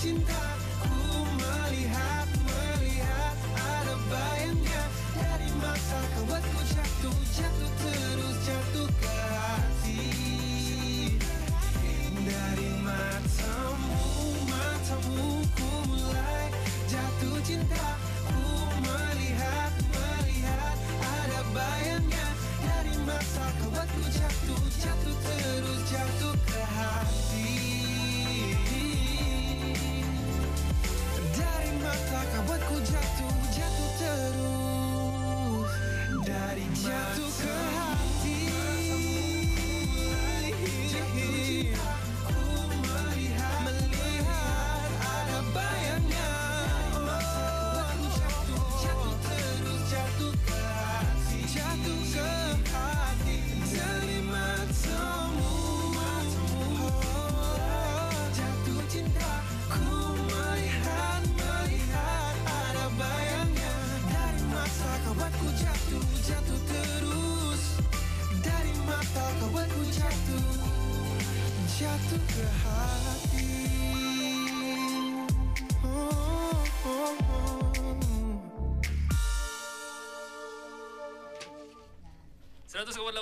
[0.00, 0.59] cinta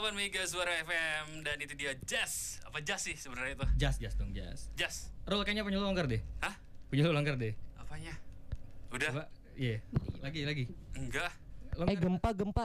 [0.09, 2.65] 100,8 Mega Suara FM dan itu dia Jazz.
[2.65, 3.67] Apa Jazz sih sebenarnya itu?
[3.77, 4.73] Jas, jas dong, jas.
[4.73, 5.13] Jazz.
[5.29, 6.25] Roll kayaknya punya lu longgar deh.
[6.41, 6.57] Hah?
[6.89, 7.53] Punya lu longgar deh.
[7.77, 8.17] Apanya?
[8.89, 9.11] Udah?
[9.13, 9.85] Coba, iya.
[10.25, 10.65] Lagi, lagi.
[10.97, 11.29] Enggak.
[11.77, 11.93] Longgar.
[11.93, 12.65] Eh gempa gempa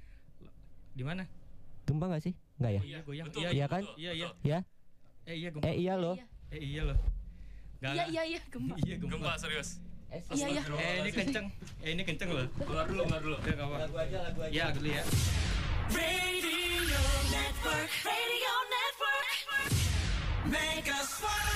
[0.96, 1.28] Di mana?
[1.84, 2.32] gempa nggak sih?
[2.56, 2.80] Nggak ya?
[2.80, 3.26] Iya, goyang.
[3.28, 3.82] Betul, Iya, betul, iya kan?
[3.84, 4.26] betul, Iya, iya.
[4.32, 4.48] betul.
[4.48, 4.58] Ya?
[5.28, 5.64] Eh iya gempa.
[5.68, 6.16] Eh iya loh.
[6.48, 6.98] Eh iya loh.
[7.76, 8.74] Gak, Iya iya iya gempa.
[8.80, 9.12] Iya gempa.
[9.12, 9.68] Gempa serius.
[10.32, 10.62] Iya iya.
[10.72, 11.46] Eh ini kenceng.
[11.84, 12.48] Eh ini kenceng loh.
[12.56, 13.36] Keluar dulu, keluar dulu.
[13.44, 13.76] Udah gak apa.
[13.84, 14.52] Lagu aja lagu aja.
[14.56, 15.04] Ya, dulu ya.
[15.94, 16.98] Radio
[17.30, 19.72] Network, Radio Network,
[20.50, 21.55] Mega Suara.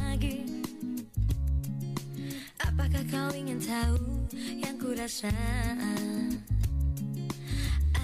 [0.00, 0.42] lagi.
[2.60, 4.00] Apakah kau ingin tahu
[4.56, 5.32] yang ku rasa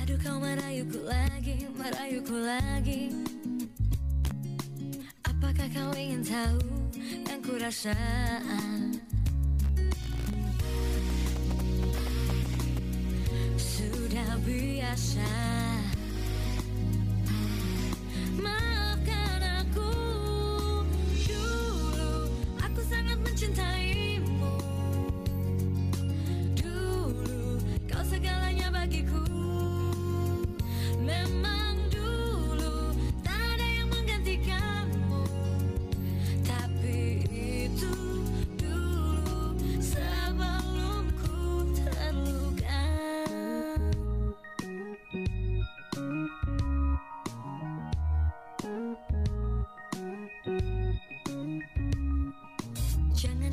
[0.02, 3.02] Aduh kau merayuku lagi, merayuku lagi.
[5.24, 6.60] Apakah kau ingin tahu
[7.26, 7.96] yang ku rasa
[13.56, 15.66] Sudah biasa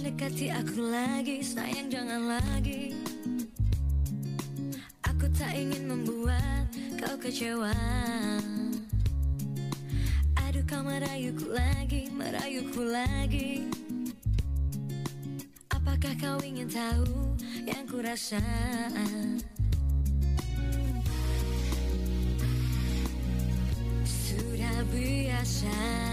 [0.03, 2.91] dekati aku lagi, sayang jangan lagi.
[5.07, 6.67] Aku tak ingin membuat
[6.99, 7.71] kau kecewa.
[10.43, 13.63] Aduh kau merayuku lagi, merayuku lagi.
[15.71, 18.43] Apakah kau ingin tahu yang ku rasa?
[24.03, 26.12] Sudah biasa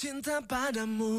[0.00, 1.18] cinta padamu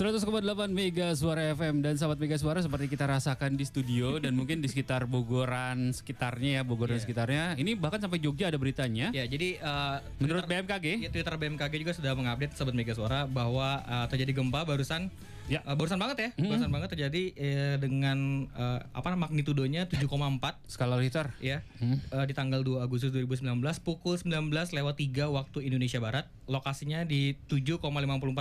[0.00, 0.32] 100,8
[0.72, 4.68] Mega Suara FM dan sahabat Mega Suara seperti kita rasakan di studio dan mungkin di
[4.72, 7.04] sekitar Bogoran sekitarnya ya Bogor dan Iya.
[7.04, 7.44] sekitarnya.
[7.54, 9.12] Ini bahkan sampai Jogja ada beritanya.
[9.12, 13.28] Ya, jadi eh, Menurut Twitter- BMKG, Ya, Twitter BMKG juga sudah mengupdate Sobat Mega Suara
[13.28, 15.12] bahwa eh, terjadi gempa barusan.
[15.50, 15.60] Ya.
[15.60, 16.46] Eh, barusan banget ya, Hmm.
[16.48, 21.34] barusan banget terjadi eh, dengan eh, apa magnitudonya 7,4 skala Richter.
[21.40, 21.66] ya.
[21.76, 21.98] Hmm.
[21.98, 26.30] Eh, di tanggal 2 Agustus 2019 pukul 19 lewat 3 waktu Indonesia Barat.
[26.46, 27.82] Lokasinya di 7,54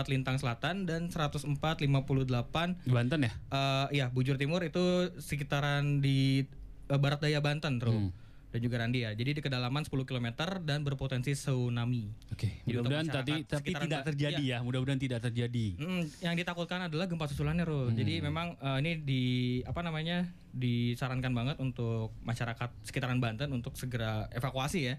[0.08, 3.32] Lintang Selatan dan 104,58 Di Banten ya?
[3.50, 4.82] eh ya Bujur Timur itu
[5.18, 6.46] sekitaran di
[6.86, 7.92] eh, barat daya Banten, Bro.
[7.92, 8.10] Hmm.
[8.50, 9.14] Dan juga Randi ya.
[9.14, 10.28] Jadi di kedalaman 10 km
[10.66, 12.10] dan berpotensi tsunami.
[12.34, 14.58] Oke, untuk mudah-mudahan tadi tapi tidak terjadi ya.
[14.66, 15.78] Mudah-mudahan tidak terjadi.
[15.78, 17.94] Mm, yang ditakutkan adalah gempa susulannya, Ro.
[17.94, 19.24] Jadi memang eh, ini di
[19.66, 20.26] apa namanya?
[20.50, 24.96] disarankan banget untuk masyarakat sekitaran Banten untuk segera evakuasi ya.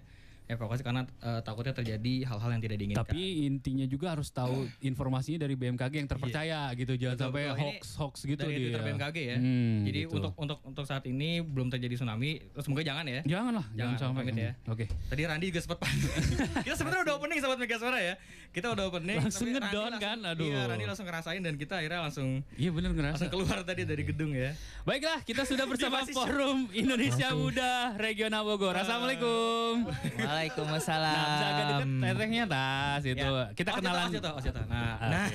[0.51, 3.01] Evakuasi karena eh, takutnya terjadi hal-hal yang tidak diinginkan.
[3.01, 6.93] Tapi intinya juga harus tahu informasinya dari BMKG yang terpercaya gitu.
[6.93, 7.59] Jangan Betul, sampai betul.
[7.61, 8.63] Hoax hoax gitu dari dia.
[8.67, 9.37] Twitter BMKG ya.
[9.39, 10.15] Hmm, Jadi gitu.
[10.19, 12.43] untuk untuk untuk saat ini belum terjadi tsunami.
[12.59, 13.21] Semoga jangan ya.
[13.23, 14.51] Jangan lah, jangan, Jangan, sampai pamit ya.
[14.67, 14.85] Oke.
[15.07, 15.77] Tadi Randi juga sempat
[16.65, 18.13] kita sebenarnya udah opening sahabat Mega Suara ya.
[18.51, 19.17] Kita udah opening.
[19.17, 20.19] Langsung langsung- kan?
[20.25, 20.43] Aduh.
[20.43, 23.15] Iya, Randi langsung ngerasain dan kita akhirnya langsung Iya benar ngerasa.
[23.15, 24.51] langsung keluar tadi dari gedung ya.
[24.83, 28.75] Baiklah, kita sudah bersama Forum Indonesia Muda Regional Bogor.
[28.75, 29.87] Assalamualaikum.
[29.87, 30.40] Waalaikumsalam.
[30.49, 33.19] Nah, bisa agak deket tetehnya tas itu.
[33.19, 33.45] Ya.
[33.53, 34.07] Kita Oh, kenalan.
[34.09, 34.61] Osito, Osito, Osito.
[34.65, 35.07] Nah, Oke.
[35.07, 35.27] nah,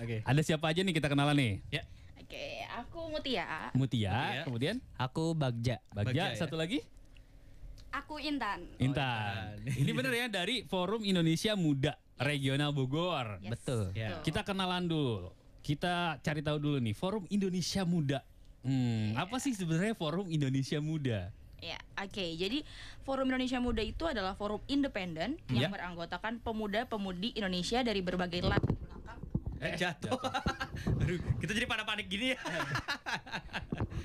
[0.00, 0.16] oke.
[0.24, 1.52] Ada siapa aja nih kita kenalan nih?
[1.68, 1.82] Ya.
[2.18, 3.46] Oke, aku Mutia.
[3.72, 4.42] Mutia, Mutia.
[4.44, 5.80] kemudian Aku Bagja.
[5.90, 6.36] Bagja, Bagja, ya.
[6.36, 6.84] satu lagi
[7.88, 8.68] Aku Intan.
[8.76, 9.56] Intan.
[9.58, 9.80] Intan.
[9.80, 13.40] Ini bener ya dari Forum Indonesia Muda Regional Bogor.
[13.40, 13.96] Yes, Betul.
[13.96, 14.20] Ya.
[14.20, 15.32] Kita kenalan dulu.
[15.64, 18.20] Kita cari tahu dulu nih Forum Indonesia Muda.
[18.60, 21.32] Hmm, apa sih sebenarnya Forum Indonesia Muda?
[21.58, 22.26] Ya, oke.
[22.34, 22.62] Jadi
[23.02, 25.66] Forum Indonesia Muda itu adalah forum independen Ya.
[25.66, 29.18] yang beranggotakan pemuda-pemudi Indonesia dari berbagai latar belakang
[29.58, 30.14] Eh, jatuh.
[31.02, 32.38] Aduh, kita jadi pada panik gini ya.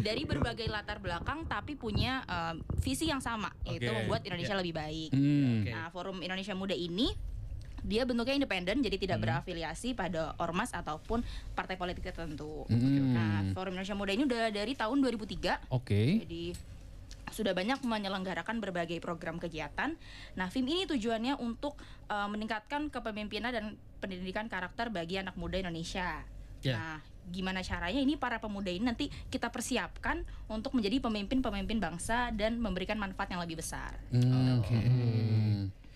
[0.03, 3.97] dari berbagai latar belakang tapi punya um, visi yang sama yaitu Oke.
[4.01, 5.09] membuat Indonesia lebih baik.
[5.13, 5.61] Hmm.
[5.61, 5.69] Oke.
[5.69, 7.13] Nah, Forum Indonesia Muda ini
[7.83, 11.19] dia bentuknya independen jadi tidak berafiliasi pada ormas ataupun
[11.51, 12.63] partai politik tertentu.
[12.67, 13.13] Hmm.
[13.13, 15.69] Nah, Forum Indonesia Muda ini udah dari tahun 2003.
[15.69, 16.23] Oke.
[16.23, 16.43] Jadi
[17.33, 19.97] sudah banyak menyelenggarakan berbagai program kegiatan.
[20.37, 23.65] Nah, FIM ini tujuannya untuk eh, meningkatkan kepemimpinan dan
[23.97, 26.21] pendidikan karakter bagi anak muda Indonesia.
[26.63, 26.77] Ya.
[26.79, 26.97] Nah,
[27.27, 32.95] gimana caranya ini para pemuda ini nanti kita persiapkan untuk menjadi pemimpin-pemimpin bangsa dan memberikan
[32.95, 33.99] manfaat yang lebih besar.
[34.11, 34.79] Hmm, Oke.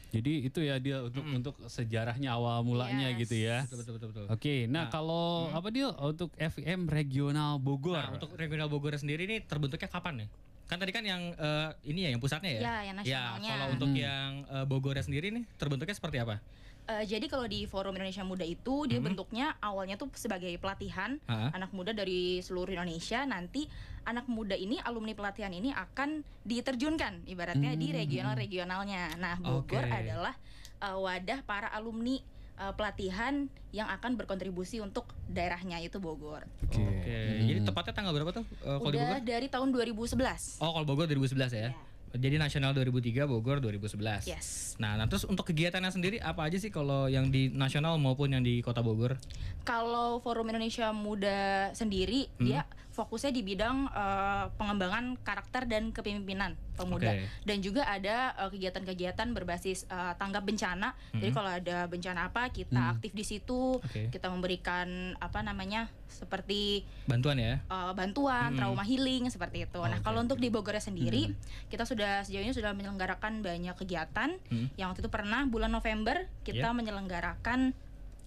[0.07, 3.27] Jadi itu ya dia untuk untuk sejarahnya awal mulanya Yes.
[3.27, 3.67] gitu ya.
[3.67, 4.09] Betul betul betul.
[4.09, 4.25] betul.
[4.31, 7.99] Oke, nah, kalau apa dia untuk FM regional Bogor?
[7.99, 10.29] Nah, untuk regional Bogor sendiri ini terbentuknya kapan nih?
[10.67, 12.61] Kan tadi kan yang eh, ini ya yang pusatnya ya?
[12.61, 13.51] Ya, yang nasionalnya.
[13.55, 16.43] kalau untuk yang eh, Bogornya sendiri nih terbentuknya seperti apa?
[16.87, 21.51] Eh, jadi kalau di Forum Indonesia Muda itu dia bentuknya awalnya tuh sebagai pelatihan Ha?
[21.51, 23.23] anak muda dari seluruh Indonesia.
[23.27, 23.67] Nanti
[24.07, 29.19] anak muda ini alumni pelatihan ini akan diterjunkan ibaratnya di regional-regionalnya.
[29.19, 29.91] Nah, Bogor Oke.
[29.91, 30.35] adalah
[30.79, 32.19] eh, wadah para alumni
[32.57, 33.33] eh, pelatihan
[33.69, 36.43] yang akan berkontribusi untuk daerahnya itu Bogor.
[36.65, 36.81] Oke.
[36.81, 37.17] Oke.
[37.45, 39.25] Jadi tepatnya tanggal berapa tuh eh, kalau di Udah Bogor?
[39.25, 40.63] dari tahun 2011.
[40.63, 41.69] Oh, kalau Bogor 2011 ya.
[41.69, 41.71] Iya.
[42.09, 44.25] Jadi nasional 2003, Bogor 2011.
[44.25, 44.75] Yes.
[44.77, 48.41] Nah, nah terus untuk kegiatannya sendiri apa aja sih kalau yang di nasional maupun yang
[48.41, 49.19] di Kota Bogor?
[49.61, 52.45] Kalau Forum Indonesia Muda sendiri Hmm.
[52.45, 57.29] dia fokusnya di bidang eh, pengembangan karakter dan kepemimpinan pemuda Oke.
[57.43, 60.95] dan juga ada eh, kegiatan-kegiatan berbasis eh, tanggap bencana.
[61.11, 63.83] Jadi kalau ada bencana apa kita aktif di situ, Hmm.
[63.83, 64.01] Oke.
[64.09, 64.87] kita memberikan
[65.17, 67.59] apa namanya seperti Bantuan ya?
[67.59, 69.79] eh, bantuan, trauma healing seperti itu.
[69.79, 71.31] Nah, Oke, kalau untuk di Bogor sendiri,
[71.67, 74.35] kita sudah sejauh ini sudah menyelenggarakan banyak kegiatan.
[74.47, 74.67] Hmm.
[74.73, 76.73] Yang waktu itu pernah bulan November kita Ya.
[76.73, 77.71] menyelenggarakan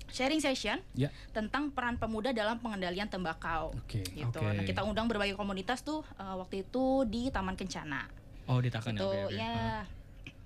[0.09, 1.09] sharing session Ya.
[1.31, 3.71] tentang peran pemuda dalam pengendalian tembakau.
[3.77, 4.03] Oke.
[4.05, 4.27] Gitu.
[4.29, 4.43] Oke.
[4.51, 8.07] Nah, kita undang berbagai komunitas tuh eh, waktu itu di Taman Kencana.
[8.45, 9.07] Oh, di Takan Itu ya.
[9.07, 9.37] oke, oke.
[9.37, 9.87] ya.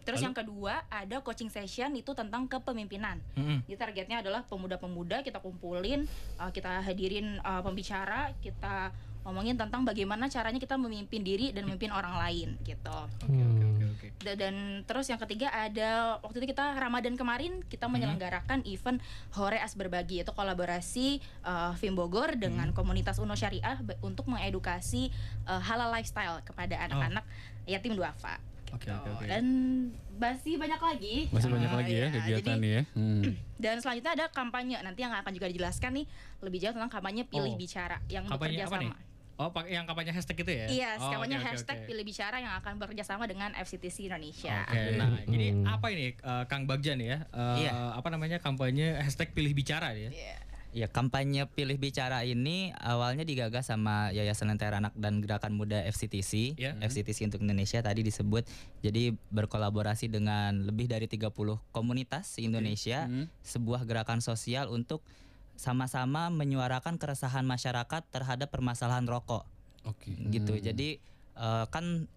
[0.04, 0.26] Terus Lalu?
[0.28, 3.18] yang kedua ada coaching session itu tentang kepemimpinan.
[3.34, 3.64] Mm-mm.
[3.64, 6.04] Jadi targetnya adalah pemuda-pemuda kita kumpulin,
[6.36, 8.92] uh, kita hadirin uh, pembicara, kita
[9.24, 12.92] ngomongin tentang bagaimana caranya kita memimpin diri dan memimpin orang lain gitu.
[13.24, 14.06] Oke, oke, oke, oke.
[14.20, 19.00] Da- Dan terus yang ketiga ada waktu itu kita Ramadan kemarin kita menyelenggarakan event
[19.32, 25.08] Hore As Berbagi itu kolaborasi uh, Film Bogor dengan komunitas Uno Syariah untuk mengedukasi
[25.48, 27.24] uh, halal lifestyle kepada anak-anak
[27.64, 28.36] yatim duafa.
[28.74, 29.24] Oke, oke, oke.
[29.24, 29.44] Dan
[30.14, 31.16] masih banyak lagi.
[31.28, 32.82] Masih banyak Uh, lagi ya iya, kegiatan jadi- nih ya.
[32.92, 33.22] Hmm.
[33.64, 36.06] dan selanjutnya ada kampanye nanti yang akan juga dijelaskan nih
[36.40, 37.56] lebih jauh tentang kampanye pilih Oh.
[37.56, 38.90] bicara yang Kampanye bekerja apa nih?
[38.90, 39.12] sama.
[39.34, 40.66] Oh, pakai yang kampanye hashtag itu ya?
[40.68, 41.86] Iya, Oh, kampanye hashtag oke.
[41.86, 44.62] pilih bicara yang akan bekerja sama dengan FCTC Indonesia.
[44.62, 47.26] Oke, nah jadi apa ini eh, Kang Bagjan ya?
[47.26, 47.70] Eh, Iya.
[47.94, 50.06] Apa namanya kampanye hashtag pilih bicara ya?
[50.08, 50.38] Iya.
[50.74, 56.58] Ya, kampanye pilih bicara ini awalnya digagas sama Yayasan Lentera Anak dan Gerakan Muda FCTC.
[56.58, 56.74] Ya.
[56.82, 58.42] FCTC untuk Indonesia tadi disebut.
[58.82, 61.30] Jadi berkolaborasi dengan lebih dari 30
[61.70, 63.30] komunitas Indonesia, Hmm.
[63.46, 64.98] sebuah gerakan sosial untuk
[65.54, 69.46] sama-sama menyuarakan keresahan masyarakat terhadap permasalahan rokok.
[69.86, 70.10] Oke.
[70.34, 70.58] gitu.
[70.58, 70.98] Jadi
[71.34, 72.10] eh, kan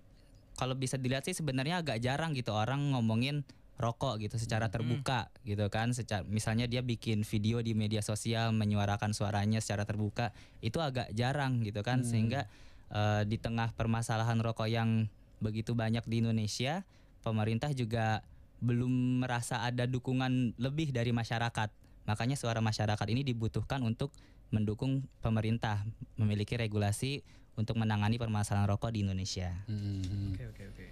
[0.58, 3.46] kalau bisa dilihat sih sebenarnya agak jarang gitu orang ngomongin
[3.78, 5.94] rokok gitu secara terbuka gitu kan.
[5.94, 10.34] Secara misalnya dia bikin video di media sosial menyuarakan suaranya secara terbuka
[10.66, 12.50] itu agak jarang gitu kan sehingga
[12.90, 15.06] eh, di tengah permasalahan rokok yang
[15.38, 16.82] begitu banyak di Indonesia,
[17.22, 18.26] pemerintah juga
[18.58, 21.70] belum merasa ada dukungan lebih dari masyarakat.
[22.10, 24.10] Makanya suara masyarakat ini dibutuhkan untuk
[24.50, 25.84] mendukung pemerintah
[26.18, 27.22] memiliki regulasi
[27.60, 29.54] untuk menangani permasalahan rokok di Indonesia.
[29.70, 30.34] Hmm.
[30.34, 30.86] Oke, oke, oke.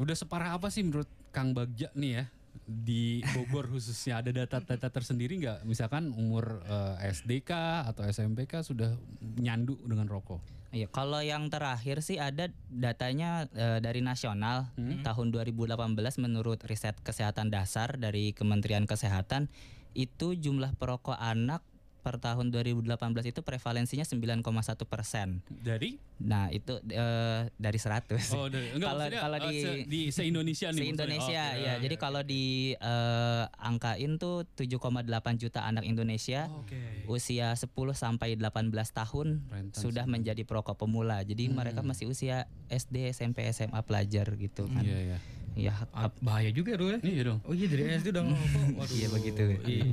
[0.00, 2.24] Udah separah apa sih menurut Kang Bagja nih ya
[2.62, 5.64] di Bogor khususnya ada data-data tersendiri nggak?
[5.66, 7.50] Misalkan umur eh, SDK
[7.88, 8.94] atau SMPK sudah
[9.40, 10.40] nyandu dengan rokok.
[10.72, 14.72] Iya, kalau yang terakhir sih ada datanya eh, dari nasional
[15.04, 15.76] tahun 2018
[16.20, 19.52] menurut riset kesehatan dasar dari Kementerian Kesehatan
[19.92, 21.60] itu jumlah perokok anak
[22.02, 22.90] per tahun 2018
[23.30, 24.42] itu prevalensinya 9,1
[24.84, 25.38] persen.
[25.46, 25.94] Dari?
[26.18, 28.18] Nah itu eh, dari 100.
[28.34, 30.82] Oh, dari, enggak, kalau kalau di se, di se-Indonesia nih.
[30.82, 30.90] se.
[30.90, 31.72] Indonesia Oke, ya.
[31.78, 32.02] oke, Jadi oke.
[32.02, 32.44] kalau di
[32.74, 35.06] eh, angkain tuh 7,8
[35.38, 37.06] juta anak Indonesia Oke.
[37.06, 40.14] usia 10 sampai 18 tahun Rentan sudah semua.
[40.18, 41.22] menjadi perokok pemula.
[41.22, 44.82] Jadi mereka masih usia SD, SMP, SMA pelajar gitu kan.
[44.82, 45.18] Iya, iya.
[45.54, 47.00] Ya, Ah, bahaya juga dulu ya.
[47.04, 47.38] Iya dong.
[47.44, 48.64] Oh iya dari SD udah ngerokok.
[48.80, 48.96] Waduh.
[48.96, 49.40] Iya, begitu.
[49.68, 49.84] Iya.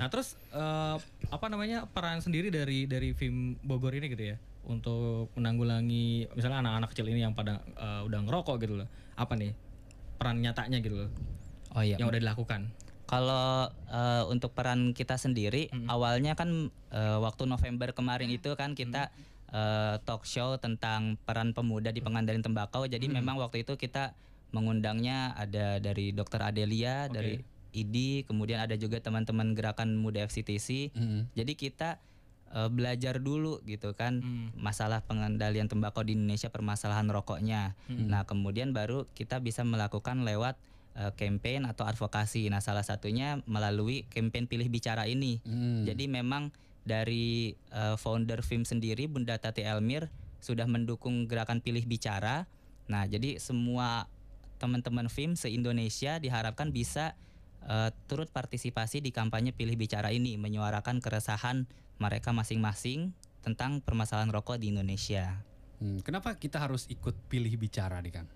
[0.00, 0.96] Nah terus eh,
[1.28, 6.88] apa namanya peran sendiri dari dari film Bogor ini gitu ya untuk menanggulangi misalnya anak-anak
[6.96, 8.88] kecil ini yang pada eh, udah ngerokok gitu loh.
[9.14, 9.52] Apa nih
[10.16, 11.10] peran nyatanya gitu loh
[11.74, 11.98] oh iya.
[11.98, 12.70] yang udah dilakukan?
[13.04, 19.12] Kalau eh, untuk peran kita sendiri, awalnya kan eh, waktu November kemarin itu kan kita
[19.52, 22.88] eh, talk show tentang peran pemuda di pengendalian tembakau.
[22.88, 24.16] Jadi memang waktu itu kita
[24.54, 27.42] mengundangnya ada dari Dokter Adelia, dari
[27.74, 30.94] ID, kemudian ada juga teman-teman gerakan muda FCTC.
[30.94, 31.20] Mm.
[31.34, 31.98] Jadi kita
[32.54, 34.22] eh, belajar dulu gitu kan
[34.54, 37.74] masalah pengendalian tembakau di Indonesia, permasalahan rokoknya.
[37.90, 40.54] Nah, kemudian baru kita bisa melakukan lewat
[40.94, 42.46] eh, campaign atau advokasi.
[42.46, 45.42] Nah, salah satunya melalui campaign pilih bicara ini.
[45.42, 45.90] Mm.
[45.90, 46.54] Jadi memang
[46.86, 50.06] dari eh, founder film sendiri Bunda Tati Elmir
[50.38, 52.46] sudah mendukung gerakan pilih bicara.
[52.84, 54.06] Nah, jadi semua
[54.64, 57.12] teman-teman film se-Indonesia diharapkan bisa
[57.68, 61.68] eh, turut partisipasi di kampanye pilih bicara ini, menyuarakan keresahan
[62.00, 63.12] mereka masing-masing
[63.44, 65.44] tentang permasalahan rokok di Indonesia.
[65.84, 68.28] Hmm, Kenapa kita harus ikut pilih bicara nih Kang?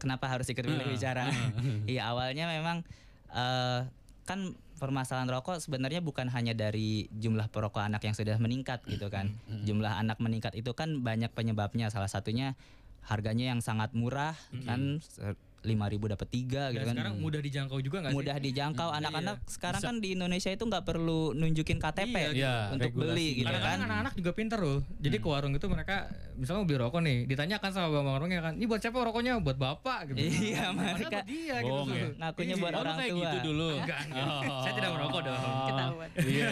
[0.00, 1.28] Kenapa harus ikut pilih bicara?
[1.92, 2.88] Iya awalnya memang
[3.36, 3.84] eh,
[4.24, 9.30] kan permasalahan rokok sebenarnya bukan hanya dari jumlah perokok anak yang sudah meningkat gitu kan.
[9.46, 11.86] Jumlah anak meningkat itu kan banyak penyebabnya.
[11.92, 12.58] Salah satunya
[13.06, 15.02] harganya yang sangat murah kan
[15.62, 16.94] lima ribu dapat tiga gitu Dan kan.
[16.96, 18.18] sekarang mudah dijangkau juga nggak sih?
[18.18, 19.48] mudah dijangkau Hmm, anak-anak iya.
[19.48, 23.06] sekarang kan di Indonesia itu nggak perlu nunjukin KTP Iya, untuk regulasi.
[23.08, 23.88] beli gitu Kadang-kadang kan.
[23.88, 24.80] anak-anak juga pinter loh.
[24.96, 25.96] Jadi ke warung itu mereka
[26.34, 29.32] misalnya mau beli rokok nih, ditanyakan sama bang warungnya kan, ini buat siapa rokoknya?
[29.38, 30.16] Buat bapak gitu.
[30.18, 31.80] Iya, mereka buat dia gitu.
[31.88, 32.06] ya?
[32.18, 33.22] Ngakunya buat Oh, lu orang kayak tua.
[33.22, 33.68] gitu dulu.
[33.78, 34.26] Enggak, enggak.
[34.58, 35.42] Saya tidak merokok dong.
[35.64, 36.10] Ketahuan.
[36.32, 36.48] Iya.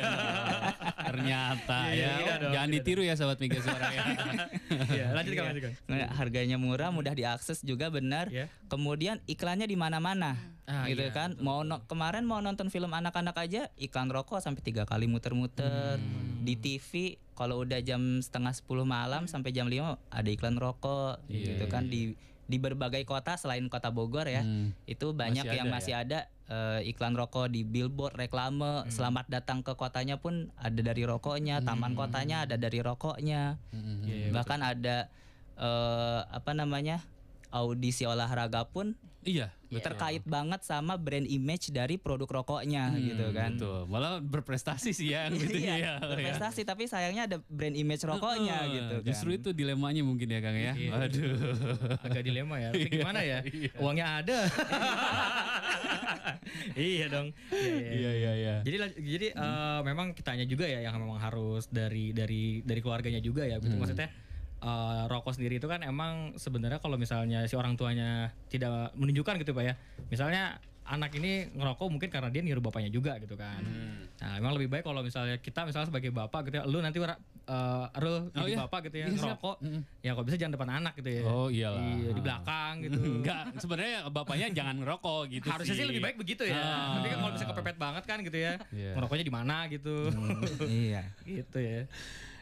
[1.00, 2.34] Ternyata Iya, ya.
[2.50, 4.02] Jangan ditiru ya sobat Mega Suara ya.
[4.92, 5.72] Iya, lanjutkan lanjutkan.
[5.86, 8.28] Nah, harganya murah, mudah diakses juga benar.
[8.28, 8.46] Iya.
[9.00, 10.36] Kemudian iklannya di mana-mana.
[10.68, 11.32] Ah, gitu iya, kan.
[11.40, 16.44] Mau no- kemarin mau nonton film anak-anak aja iklan rokok sampai tiga kali muter-muter Hmm.
[16.44, 17.16] di TV.
[17.32, 21.88] Kalau udah jam setengah 10 malam sampai jam 5 ada iklan rokok Iya, gitu kan
[21.88, 22.12] di
[22.44, 24.44] di berbagai kota selain kota Bogor ya.
[24.44, 24.76] Hmm.
[24.84, 26.00] Itu banyak Masih yang ada masih ya?
[26.04, 26.18] ada
[26.50, 28.92] eh, iklan rokok di billboard, reklame, Hmm.
[28.92, 33.56] selamat datang ke kotanya pun ada dari rokoknya, taman kotanya ada dari rokoknya.
[33.72, 34.04] Hmm.
[34.04, 35.08] Iya, Bahkan ada
[35.56, 37.00] eh, apa namanya?
[37.50, 39.52] Audisi olahraga pun Iya.
[39.84, 43.52] terkait banget sama brand image dari produk rokoknya gitu kan.
[43.60, 43.84] Betul.
[43.84, 45.92] Malah berprestasi sih ya gitu Iya, ya.
[46.00, 49.08] berprestasi tapi sayangnya ada brand image rokoknya Heeh, gitu kan.
[49.12, 50.72] Justru itu dilemanya mungkin ya Kang ya.
[50.72, 50.90] Iya.
[50.96, 51.36] Waduh.
[52.00, 52.68] Agak dilema ya.
[52.72, 53.38] Tapi gimana ya?
[53.76, 54.38] Uangnya ada.
[56.80, 57.28] iya dong.
[57.52, 57.90] Iya, iya.
[57.92, 58.54] Iya iya iya.
[58.64, 63.44] Jadi jadi eh, memang kitanya juga ya yang memang harus dari dari dari keluarganya juga
[63.44, 63.60] ya.
[63.60, 63.76] Gitu.
[63.76, 64.08] Maksudnya
[64.60, 69.52] eh, rokok sendiri itu kan emang sebenarnya kalau misalnya si orang tuanya tidak menunjukkan gitu
[69.56, 69.74] pak ya.
[70.12, 73.62] Misalnya anak ini ngerokok mungkin karena dia niru bapaknya juga gitu kan.
[74.18, 77.86] Nah, emang lebih baik kalau misalnya kita misalnya sebagai bapak gitu ya, lu nanti uh,
[78.02, 78.58] lu Oh, jadi iya.
[78.66, 79.22] bapak gitu ya, Iya, siap.
[79.38, 79.56] ngerokok,
[80.02, 81.22] ya kalau bisa jangan depan anak gitu ya.
[81.22, 81.82] Oh, iyalah.
[81.82, 82.98] Iya, di belakang gitu.
[83.22, 86.58] Enggak, sebenarnya bapaknya jangan ngerokok gitu Harusnya sih lebih baik begitu ya.
[86.58, 86.98] Ah.
[86.98, 88.52] Tapi kan kalau bisa kepepet banget kan gitu ya.
[88.74, 88.90] Iya.
[88.98, 89.94] Ngerokoknya di mana gitu.
[90.66, 91.02] iya.
[91.38, 91.86] gitu ya.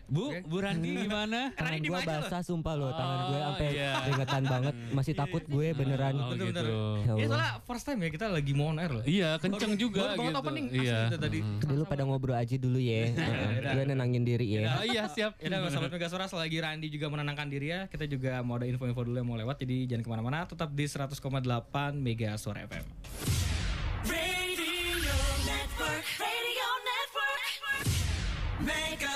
[0.09, 1.53] Bu, Bu Randi gimana?
[1.59, 3.93] Tangan gue basah sumpah loh, tangan gue Oh, sampai iya.
[4.01, 4.75] keringetan banget.
[4.89, 6.17] Masih takut gue beneran.
[6.17, 6.65] Oh, Betul, gitu.
[6.65, 6.73] betul.
[6.99, 7.29] Ya Allah.
[7.29, 9.05] soalnya first time ya kita lagi mau on air loh.
[9.05, 10.41] Iya, kenceng Baru- juga baru banget gitu.
[10.41, 10.99] opening, asli Iya.
[11.15, 11.39] tadi.
[11.61, 13.03] Dulu pada ngobrol aja dulu ya.
[13.69, 14.61] Gue nenangin diri ya.
[14.75, 15.37] Oh iya, siap.
[15.37, 19.03] Ya udah sobat Megasora selagi Randi juga menenangkan diri ya, kita juga mau ada info-info
[19.03, 21.21] dulu yang mau lewat, jadi jangan ke mana-mana, tetap di 100,8
[21.95, 22.85] Megasora FM.
[24.05, 25.05] Radio
[25.45, 26.05] Network.
[26.17, 27.51] Radio Network.
[28.59, 29.13] Mega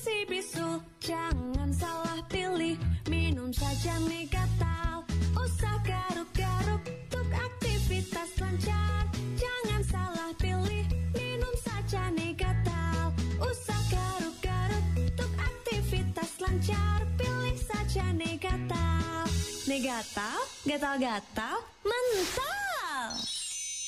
[0.00, 2.80] si bisul Jangan salah pilih.
[3.12, 5.04] Minum saja nih gatal
[5.36, 9.04] Usah garuk-garuk Untuk aktivitas lancar.
[9.36, 13.12] Jangan salah pilih Minum saja nih gatal
[13.44, 17.04] Usah garuk-garuk Untuk aktivitas lancar.
[17.20, 19.28] Pilih saja nih gatal
[19.68, 23.39] Nih gatal Gatal-gatal Mental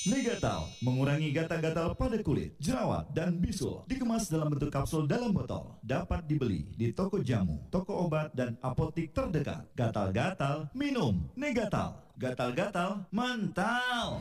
[0.03, 3.87] Megatal mengurangi gatal-gatal pada kulit, jerawat, dan bisul.
[3.87, 5.79] Dikemas dalam bentuk kapsul dalam botol.
[5.79, 9.63] Dapat dibeli di toko jamu, toko obat, dan apotik terdekat.
[9.79, 11.23] Gatal-gatal, minum.
[11.39, 12.03] Negatal.
[12.19, 14.19] Gatal-gatal, mantal.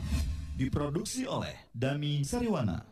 [0.53, 2.85] Diproduksi oleh Dami Sariwana.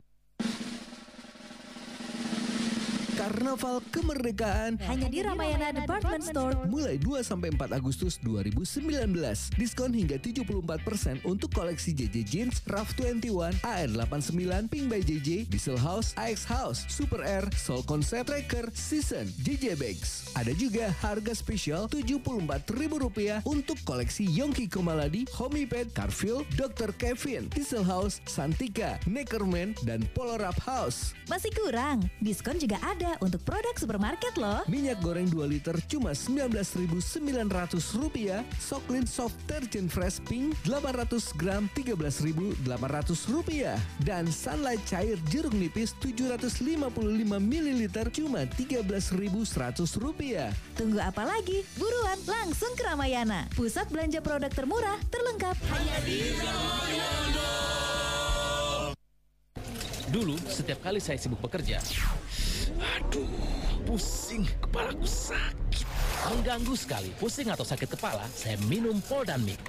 [3.20, 9.60] Karnaval Kemerdekaan Hanya di Ramayana Department Store mulai 2 sampai 4 Agustus 2019.
[9.60, 16.16] Diskon hingga 74% untuk koleksi JJ Jeans, RAF 21, AR89, Pink by JJ, Diesel House,
[16.16, 20.32] AX House, Super Air, Soul Concept Tracker, Season, JJ Bags.
[20.40, 26.96] Ada juga harga spesial Rp74.000 untuk koleksi Yongki Komaladi, Homiped, Carfil, Dr.
[26.96, 31.12] Kevin, Diesel House, Santika, Neckerman, dan Polo Rap House.
[31.28, 32.06] Masih kurang?
[32.22, 34.62] Diskon juga ada juga untuk produk supermarket loh.
[34.70, 38.46] Minyak goreng 2 liter cuma 19.900 rupiah.
[38.62, 43.78] Soklin Soft Detergent Fresh Pink 800 gram 13.800 rupiah.
[44.06, 47.02] Dan Sunlight Cair Jeruk Nipis 755
[47.42, 47.82] ml
[48.14, 49.10] cuma 13.100
[49.98, 50.54] rupiah.
[50.78, 51.66] Tunggu apa lagi?
[51.82, 53.50] Buruan langsung ke Ramayana.
[53.58, 55.56] Pusat belanja produk termurah, terlengkap.
[55.74, 56.20] Hanya di
[60.10, 61.78] Dulu setiap kali saya sibuk bekerja,
[62.80, 63.28] aduh,
[63.84, 65.88] pusing, kepalaku sakit.
[66.32, 67.10] Mengganggu sekali.
[67.20, 69.60] Pusing atau sakit kepala, saya minum Poldan Mix.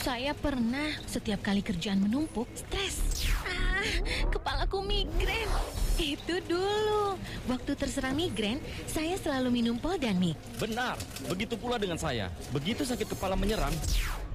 [0.00, 3.26] Saya pernah setiap kali kerjaan menumpuk, stres.
[3.44, 3.84] Ah,
[4.32, 5.50] kepalaku migrain.
[6.00, 7.20] Itu dulu.
[7.44, 8.56] Waktu terserang migrain,
[8.88, 10.38] saya selalu minum Poldanmik.
[10.56, 10.96] Benar,
[11.28, 12.32] begitu pula dengan saya.
[12.48, 13.74] Begitu sakit kepala menyerang,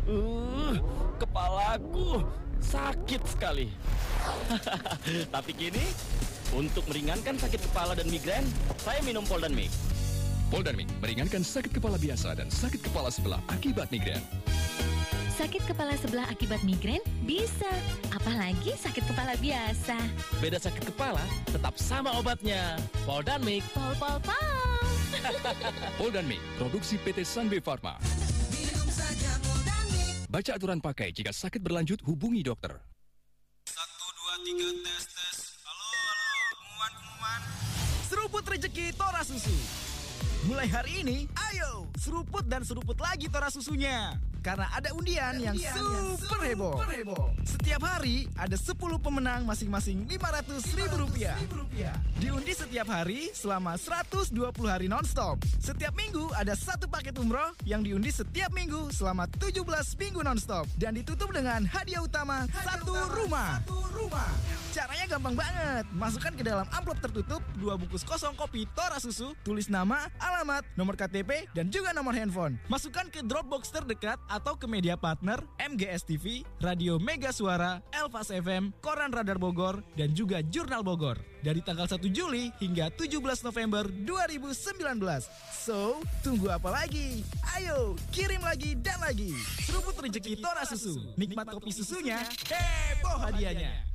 [0.05, 0.77] uh,
[1.17, 2.21] kepalaku
[2.61, 3.67] sakit sekali.
[5.35, 5.83] Tapi kini,
[6.55, 8.45] untuk meringankan sakit kepala dan migrain,
[8.81, 9.95] saya minum Poldan Mix.
[10.53, 14.21] Poldarmik meringankan sakit kepala biasa dan sakit kepala sebelah akibat migrain.
[15.35, 17.67] Sakit kepala sebelah akibat migrain bisa,
[18.15, 19.97] apalagi sakit kepala biasa.
[20.39, 22.79] Beda sakit kepala, tetap sama obatnya.
[23.03, 23.67] Poldan Mix.
[23.73, 24.55] Pol pol pol.
[25.99, 28.24] Poldarmik, produksi PT Sanbe Pharma.
[30.35, 32.75] Baca aturan pakai jika sakit berlanjut hubungi dokter.
[38.03, 39.55] Seruput rezeki Tora Susu.
[40.51, 44.19] Mulai hari ini, ayo seruput dan seruput lagi Tora Susunya.
[44.45, 45.57] Karena ada undian yang
[46.21, 46.77] super heboh.
[47.41, 51.33] Setiap hari ada 10 pemenang masing-masing 500 ribu rupiah.
[52.21, 54.37] Diundi setiap hari selama 120
[54.69, 55.41] hari nonstop.
[55.57, 59.65] Setiap minggu ada satu paket umroh yang diundi setiap minggu selama 17
[59.97, 60.69] minggu nonstop.
[60.77, 63.57] Dan ditutup dengan hadiah utama satu rumah.
[64.75, 65.87] Caranya gampang banget.
[65.95, 70.99] Masukkan ke dalam amplop tertutup dua bungkus kosong kopi Tora Susu, tulis nama, alamat, nomor
[70.99, 72.59] KTP, dan juga nomor handphone.
[72.67, 78.75] Masukkan ke Dropbox terdekat atau ke media partner MGS TV, Radio Mega Suara, Elvas FM,
[78.83, 81.15] Koran Radar Bogor, dan juga Jurnal Bogor.
[81.39, 83.15] Dari tanggal 1 Juli hingga 17
[83.47, 85.23] November 2019.
[85.55, 87.23] So, tunggu apa lagi?
[87.55, 89.31] Ayo, kirim lagi dan lagi.
[89.63, 90.99] Seruput rezeki Tora Susu.
[91.15, 92.19] Nikmat kopi susunya,
[92.51, 93.87] heboh hadiahnya.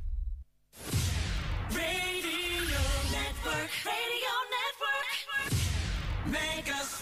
[1.71, 2.81] Radio
[3.13, 5.11] Network, Radio Network,
[6.33, 7.01] make us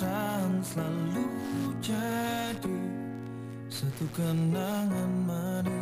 [0.00, 1.24] Bermesraan selalu
[1.84, 2.78] jadi
[3.68, 5.79] Satu kenangan manis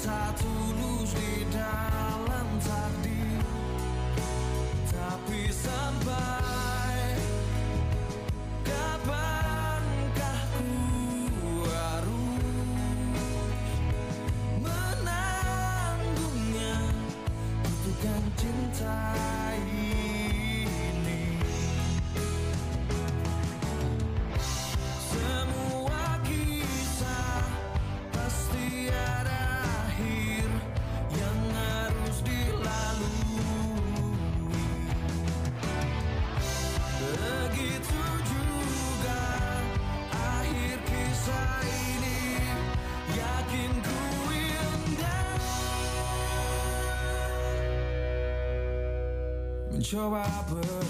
[0.00, 0.79] cinta
[49.92, 50.89] your up.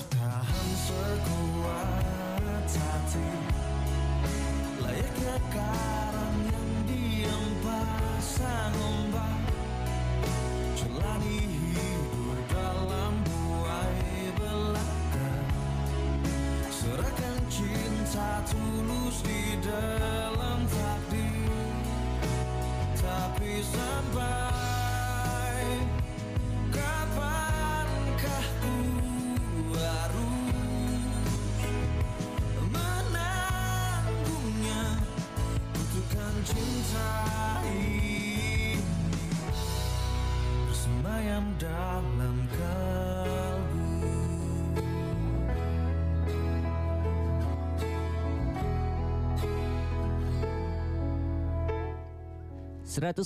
[52.91, 53.23] 100,8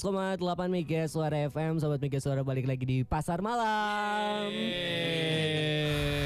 [0.68, 4.53] Mega Suara FM Sobat Mega Suara balik lagi di Pasar Malam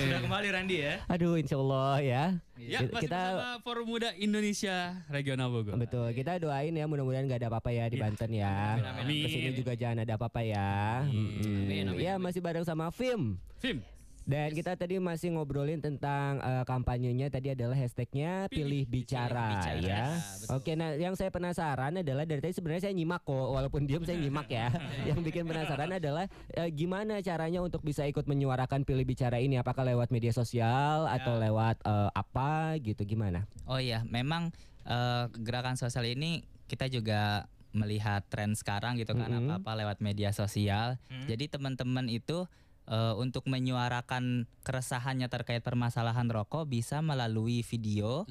[0.03, 1.07] Sudah kembali Randi ya.
[1.07, 2.25] Aduh insya Allah ya
[2.59, 5.79] Ya, Kita- masih bersama Forum Muda Indonesia Regional Bogor.
[5.79, 8.77] Betul, kita doain ya mudah-mudahan gak ada apa-apa ya di Banten ya.
[8.77, 9.23] amin, amin.
[9.23, 11.07] Ke sini juga jangan ada apa-apa ya.
[11.07, 11.97] Mm-mm.
[11.97, 13.39] Ya masih bareng sama Film.
[13.57, 13.81] Film.
[14.29, 19.81] Dan kita tadi masih ngobrolin tentang eh, kampanyenya tadi adalah hashtagnya pilih, bicara, bicara.
[19.81, 20.05] ya.
[20.53, 24.21] Oke, nah yang saya penasaran adalah dari tadi sebenarnya saya nyimak kok, walaupun diam saya
[24.21, 24.69] nyimak ya.
[25.09, 29.57] yang bikin penasaran adalah eh, gimana caranya untuk bisa ikut menyuarakan pilih bicara ini?
[29.57, 33.09] Apakah lewat media sosial atau lewat eh, apa gitu?
[33.09, 33.49] Gimana?
[33.65, 34.53] Oh iya, memang
[34.85, 39.57] eh, gerakan sosial ini kita juga melihat tren sekarang gitu kan Mm-mm.
[39.57, 41.01] apa-apa lewat media sosial.
[41.29, 42.45] Jadi teman-teman itu
[42.89, 48.25] eh, untuk menyuarakan keresahannya terkait permasalahan rokok bisa melalui video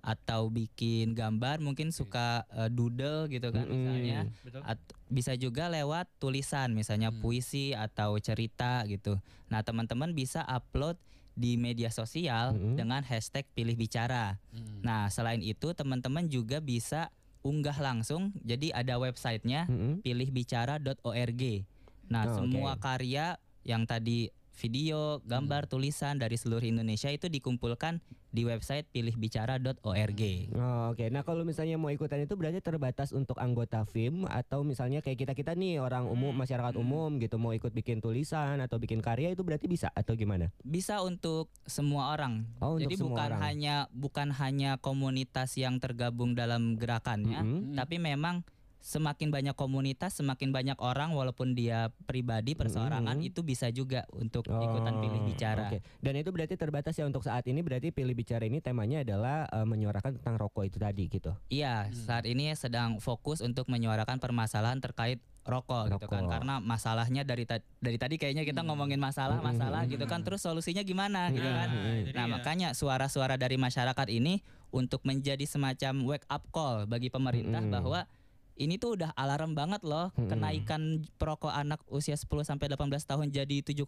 [0.00, 3.74] atau bikin gambar, mungkin suka eh, doodle gitu kan Mm-mm.
[3.74, 4.20] misalnya.
[4.40, 4.62] Betul.
[4.62, 9.16] At- bisa juga lewat tulisan misalnya puisi atau cerita gitu.
[9.46, 10.98] Nah, teman-teman bisa upload
[11.34, 14.38] di media sosial dengan hashtag pilih bicara.
[14.82, 17.10] Nah, selain itu teman-teman juga bisa
[17.42, 18.30] unggah langsung.
[18.40, 19.66] Jadi ada websitenya
[20.02, 21.42] pilihbicara.org.
[22.06, 22.82] Nah, Oh, semua oke.
[22.82, 27.98] karya yang tadi video, gambar, tulisan dari seluruh Indonesia itu dikumpulkan
[28.34, 30.22] di website pilihbicara.org.
[30.58, 34.98] Oh, Oke, nah kalau misalnya mau ikutan itu berarti terbatas untuk anggota FIM atau misalnya
[35.06, 38.98] kayak kita kita nih orang umum masyarakat umum gitu mau ikut bikin tulisan atau bikin
[38.98, 40.50] karya itu berarti bisa atau gimana?
[40.66, 42.42] Bisa untuk semua orang.
[42.58, 43.42] Oh, untuk Jadi semua bukan orang.
[43.46, 47.78] hanya bukan hanya komunitas yang tergabung dalam gerakannya, Mm-mm.
[47.78, 48.42] tapi memang
[48.84, 53.28] semakin banyak komunitas, semakin banyak orang walaupun dia pribadi perseorangan Mm-mm.
[53.32, 55.72] itu bisa juga untuk ikutan pilih Oh, bicara.
[55.72, 59.48] Oke, dan itu berarti terbatas ya untuk saat ini berarti pilih bicara ini temanya adalah
[59.48, 61.32] eh, menyuarakan tentang rokok itu tadi gitu.
[61.48, 66.28] Iya, saat ini sedang fokus untuk menyuarakan permasalahan terkait rokok, gitu kan.
[66.28, 66.32] Rokok.
[66.36, 70.20] Karena masalahnya dari ta- dari tadi kayaknya kita ngomongin masalah, masalah gitu kan.
[70.20, 71.68] Terus solusinya gimana gitu Nah, kan.
[72.04, 72.32] itu Nah, dia.
[72.36, 77.72] makanya suara-suara dari masyarakat ini untuk menjadi semacam wake up call bagi pemerintah Mm-mm.
[77.72, 78.04] bahwa
[78.54, 80.30] ini tuh udah alarm banget loh Mm-mm.
[80.30, 80.82] kenaikan
[81.14, 83.82] perokok anak usia 10 sampai 18 tahun jadi 7,8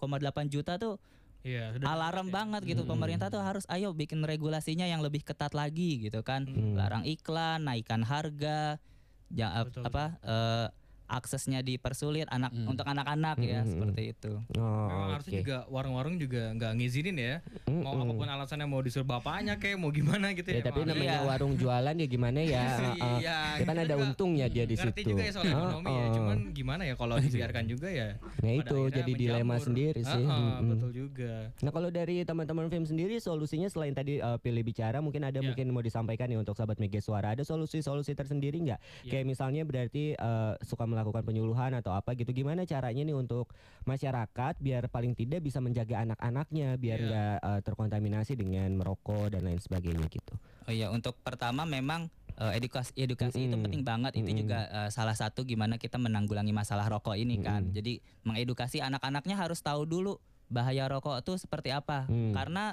[0.47, 0.99] juta tuh
[1.47, 2.83] Iya, sudah alarm banget gitu.
[2.83, 6.43] Pemerintah tuh harus ayo bikin regulasinya yang lebih ketat lagi gitu kan.
[6.75, 8.83] Larang iklan naikkan harga
[9.31, 10.67] ja- apa eh,
[11.09, 13.69] aksesnya dipersulit anak untuk anak-anak ya Hmm.
[13.69, 17.35] seperti itu Oh, Memang harusnya juga warung-warung juga nggak ngizinin ya.
[17.67, 20.65] Mau apa pun alasannya mau disuruh bapaknya kayak mau gimana gitu Ya, ya.
[20.65, 21.29] tapi namanya harusnya.
[21.29, 22.65] warung jualan ya gimana ya?
[22.67, 25.11] uh, uh, Iya, ya kan kita ada untungnya dia di ngerti situ.
[25.11, 26.03] juga ya soal ekonomi ya.
[26.03, 26.15] Oh.
[26.15, 28.09] Cuman gimana ya kalau dibiarkan juga ya.
[28.39, 29.65] Nah itu jadi dilema menjamur.
[29.65, 30.13] sendiri sih.
[30.21, 30.69] Heeh, Mm-mm.
[30.69, 31.33] betul juga.
[31.57, 35.45] Nah kalau dari teman-teman film sendiri solusinya selain tadi uh, pilih bicara mungkin ada Ya.
[35.45, 38.81] mungkin mau disampaikan nih untuk sahabat Mega Suara ada solusi-solusi tersendiri nggak?
[39.03, 39.11] Ya.
[39.13, 42.33] Kayak misalnya berarti uh, suka melakukan penyuluhan atau apa gitu.
[42.33, 43.53] Gimana caranya nih untuk
[43.85, 47.05] masyarakat biar paling tidak bisa menjaga anak-anaknya biar Ya.
[47.07, 50.33] nggak uh, terkontaminasi dengan merokok dan lain sebagainya gitu.
[50.67, 52.09] oh iya untuk pertama memang
[52.41, 54.17] eh, edukasi edukasi itu penting banget.
[54.17, 57.69] Itu juga eh, salah satu gimana kita menanggulangi masalah rokok ini kan.
[57.71, 60.17] Jadi mengedukasi anak-anaknya harus tahu dulu
[60.49, 62.09] bahaya rokok itu seperti apa.
[62.09, 62.33] Mm.
[62.35, 62.65] karena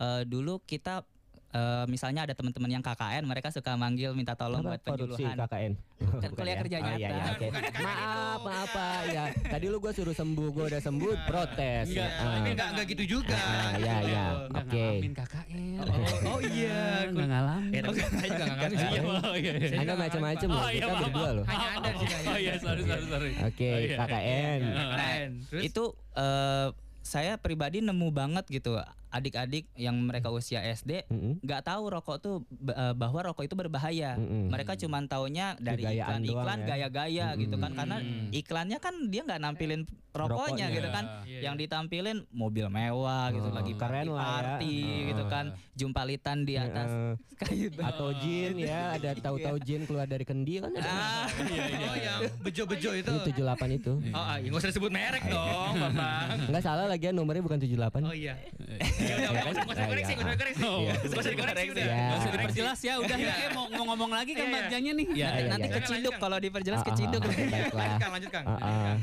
[0.00, 1.04] eh, dulu kita
[1.48, 5.72] eh, misalnya ada teman-teman yang KKN mereka suka manggil minta tolong Apa buat penyuluhan KKN?
[5.96, 6.60] Bukan kuliah ya?
[6.60, 7.00] kerja Oh, iya, nyata.
[7.08, 7.46] iya, oke.
[7.78, 9.00] Maaf, maaf Pak.
[9.08, 11.86] Ya, tadi lu gue suruh sembuh, gue udah sembuh, protes.
[11.88, 12.36] Enggak, Ah.
[12.36, 13.32] ini enggak enggak gitu juga.
[13.34, 14.24] Ah, ya, ya.
[14.46, 14.76] Oke.
[14.76, 15.76] ngalamin KKN.
[15.78, 15.96] Oh,
[16.28, 17.82] oh iya, Nggak ngalamin.
[17.82, 18.86] Tapi saya juga nggak ngalamin sih.
[18.86, 19.78] Iya, oh, iya, iya.
[19.78, 21.44] Anda macam-macam loh, Oh, iya, kita maaf, berdua loh.
[21.46, 22.08] Hanya Anda sih.
[22.26, 23.30] Oh iya, sorry, sorry, sorry.
[23.42, 24.60] Oke, Oh, iya, KKN.
[24.60, 25.64] iya.
[25.64, 26.68] Itu eh,
[27.00, 28.76] saya pribadi nemu banget gitu
[29.16, 31.08] adik-adik yang mereka usia SD
[31.40, 32.34] nggak tahu rokok tuh
[32.66, 34.14] eh, bahwa rokok itu berbahaya.
[34.14, 34.48] Mm-mm.
[34.48, 36.66] Mereka cuma taunya dari Gayaan iklan-iklan ya.
[36.66, 37.96] gaya-gaya gitu kan karena
[38.30, 40.66] iklannya kan dia nggak nampilin rokoknya, Rokoknya.
[40.72, 41.04] gitu kan.
[41.22, 44.28] Iya, Yang ditampilin mobil mewah gitu Oh, lagi keren lah ya.
[44.56, 44.76] party
[45.06, 45.28] gitu Oh.
[45.28, 45.46] kan.
[45.74, 46.88] Jumpalitan di atas
[47.42, 50.88] kayu Atau jin ya, ada tahu-tahu jin keluar dari kendi kan ada.
[50.88, 53.12] Ah, Oh, yang bejo-bejo itu.
[53.12, 53.92] Ini 78 itu.
[54.08, 56.48] Oh, ah, ya nggak usah disebut merek dong, Bapak.
[56.48, 58.00] Enggak salah lagi nomornya bukan 78.
[58.02, 58.40] Oh iya.
[59.06, 60.62] Ya udah, udah, nggak usah- nggak usah dikoreksi, nggak usah dikoreksi.
[60.62, 61.84] Nggak usah dikoreksi udah.
[61.84, 61.96] Ya.
[61.96, 63.32] Nggak usah diperjelas ya, udah Iya.
[63.32, 64.56] kayak mau, ngomong lagi kan Iya, iya.
[64.58, 65.06] bagiannya nih.
[65.08, 65.76] Iya, iya, nanti iya.
[65.76, 67.20] keciduk kalau diperjelas keciduk.
[67.22, 67.72] baiklah.
[67.72, 68.42] Lanjutkan, lanjutkan.
[68.44, 68.96] Ah, ah.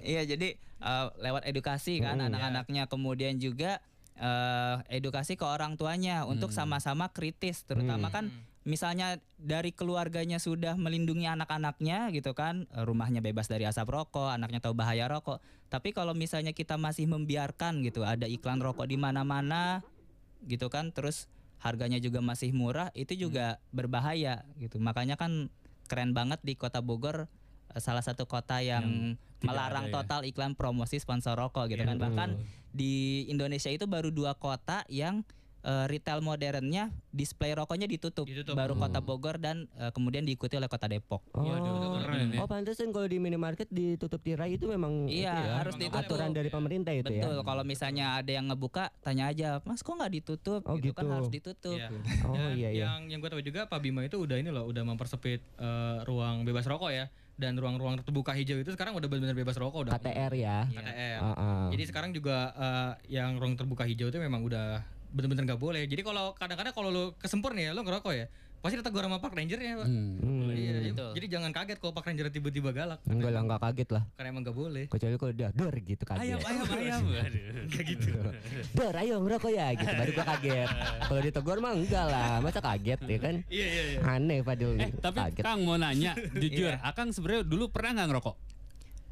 [0.00, 2.28] Iya, jadi eh, lewat edukasi kan Mm.
[2.28, 3.80] anak-anaknya kemudian juga
[4.14, 8.14] eh, edukasi ke orang tuanya untuk sama-sama kritis, terutama Mm.
[8.14, 8.24] kan
[8.64, 14.72] misalnya dari keluarganya sudah melindungi anak-anaknya gitu kan, rumahnya bebas dari asap rokok, anaknya tahu
[14.72, 15.44] bahaya rokok.
[15.68, 19.84] Tapi kalau misalnya kita masih membiarkan gitu, ada iklan rokok di mana-mana
[20.48, 21.28] gitu kan, terus
[21.60, 24.80] harganya juga masih murah, itu juga berbahaya gitu.
[24.80, 25.52] Makanya kan
[25.88, 27.28] keren banget di Kota Bogor
[27.72, 29.94] eh, salah satu kota yang, tidak melarang ada ya.
[30.00, 31.98] total iklan promosi sponsor rokok gitu Iya, kan.
[32.00, 32.30] Bahkan
[32.72, 35.20] di Indonesia itu baru dua kota yang
[35.64, 38.52] eh, retail modernnya display rokoknya ditutup, Ditutup.
[38.52, 41.24] baru Kota Bogor dan eh, kemudian diikuti oleh Kota Depok.
[41.32, 41.48] Oh,
[41.98, 42.44] keren ya.
[42.44, 46.04] oh pantesan kalau di minimarket ditutup tirai itu memang Iya, itu ya, harus ditutup.
[46.04, 47.24] aturan dari pemerintah itu ya.
[47.24, 50.60] Betul, kalau misalnya ada yang ngebuka, tanya aja, Mas kok nggak ditutup?
[50.68, 51.14] Oh, gitu, kan gitu.
[51.16, 51.78] harus ditutup.
[51.80, 51.88] Iya.
[52.22, 52.84] Oh Dan iya iya.
[52.86, 56.44] Yang yang gue tahu juga Pak Bima itu udah ini loh, udah mempersempit eh, ruang
[56.44, 57.08] bebas rokok ya.
[57.34, 59.92] Dan ruang-ruang terbuka hijau itu sekarang udah benar-benar bebas rokok udah.
[59.96, 60.70] KTR ya.
[60.70, 61.18] KTR.
[61.18, 61.66] Ah, ah.
[61.66, 65.82] Jadi sekarang juga eh, yang ruang terbuka hijau itu memang udah benar-benar nggak boleh.
[65.86, 68.26] Jadi kalau kadang-kadang kalau lu kesempur nih ya, lu ngerokok ya,
[68.58, 69.86] pasti ditegur sama Park Ranger-nya, Pak.
[69.86, 70.48] Hmm.
[70.50, 70.92] Iya, iya.
[70.94, 71.10] Betul.
[71.14, 72.98] jadi jangan kaget kalau Park Ranger tiba-tiba galak.
[73.04, 74.02] Enggak lah, enggak kaget lah.
[74.16, 74.84] Karena emang nggak boleh.
[74.88, 76.22] Kecuali kalau dia dor gitu kaget.
[76.24, 77.02] Ayam, ayam, ayam.
[77.70, 78.08] Kayak gitu.
[78.76, 79.92] Dor, ayo ngerokok ya gitu.
[79.94, 80.68] Baru gua kaget.
[81.04, 82.30] kalau ditegur mah enggak lah.
[82.40, 83.34] Masa kaget ya kan?
[83.52, 83.98] Iya, iya, iya.
[84.02, 84.70] Aneh Fadil.
[84.80, 85.44] Eh, tapi kaget.
[85.44, 86.80] Kang mau nanya, jujur, Iya.
[86.82, 88.36] Akang sebenarnya dulu pernah nggak ngerokok?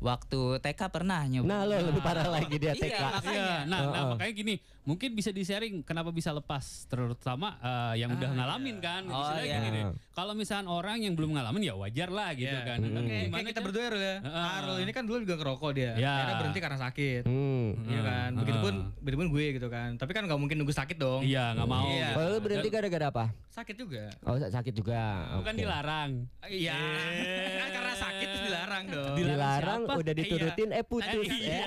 [0.02, 1.46] Waktu TK pernah nyoba.
[1.46, 2.98] Nah, lo lebih parah lagi dia Iya, TK.
[2.98, 3.30] makanya.
[3.32, 4.08] Iya, nah, nah Oh, oh.
[4.12, 9.06] makanya gini, mungkin bisa di-sharing kenapa bisa lepas, terutama eh, yang udah ngalamin kan.
[9.06, 9.62] Oh, iya.
[9.62, 12.66] gini deh, kalau misalnya orang yang belum ngalamin ya wajar lah gitu Iya.
[12.66, 12.78] kan.
[12.82, 14.16] Nah, Kayak, gimana kayak kita berdua ya.
[14.18, 14.46] Heeh.
[14.58, 15.92] Arul ini kan dulu juga ngerokok dia.
[15.94, 16.10] Iya.
[16.12, 17.22] Akhirnya berhenti karena sakit.
[17.22, 17.68] Hmm.
[17.86, 18.30] Iya kan.
[18.42, 19.90] Begitupun begitupun gue gitu kan.
[19.94, 21.22] Tapi kan nggak mungkin nunggu sakit dong.
[21.22, 21.86] Iya, nggak mau.
[21.86, 22.08] Iya.
[22.12, 23.24] Kalau lu berhenti gara-gara apa?
[23.52, 24.10] Sakit juga.
[24.24, 25.30] Oh, sakit juga.
[25.38, 25.60] Bukan Oke.
[25.62, 26.10] dilarang.
[26.42, 26.74] Iya.
[26.74, 27.61] Terus
[28.84, 29.16] dilarang dong.
[29.16, 29.94] Dilarang, siapa?
[29.98, 31.52] udah diturutin eh putus Iya.
[31.52, 31.64] ya.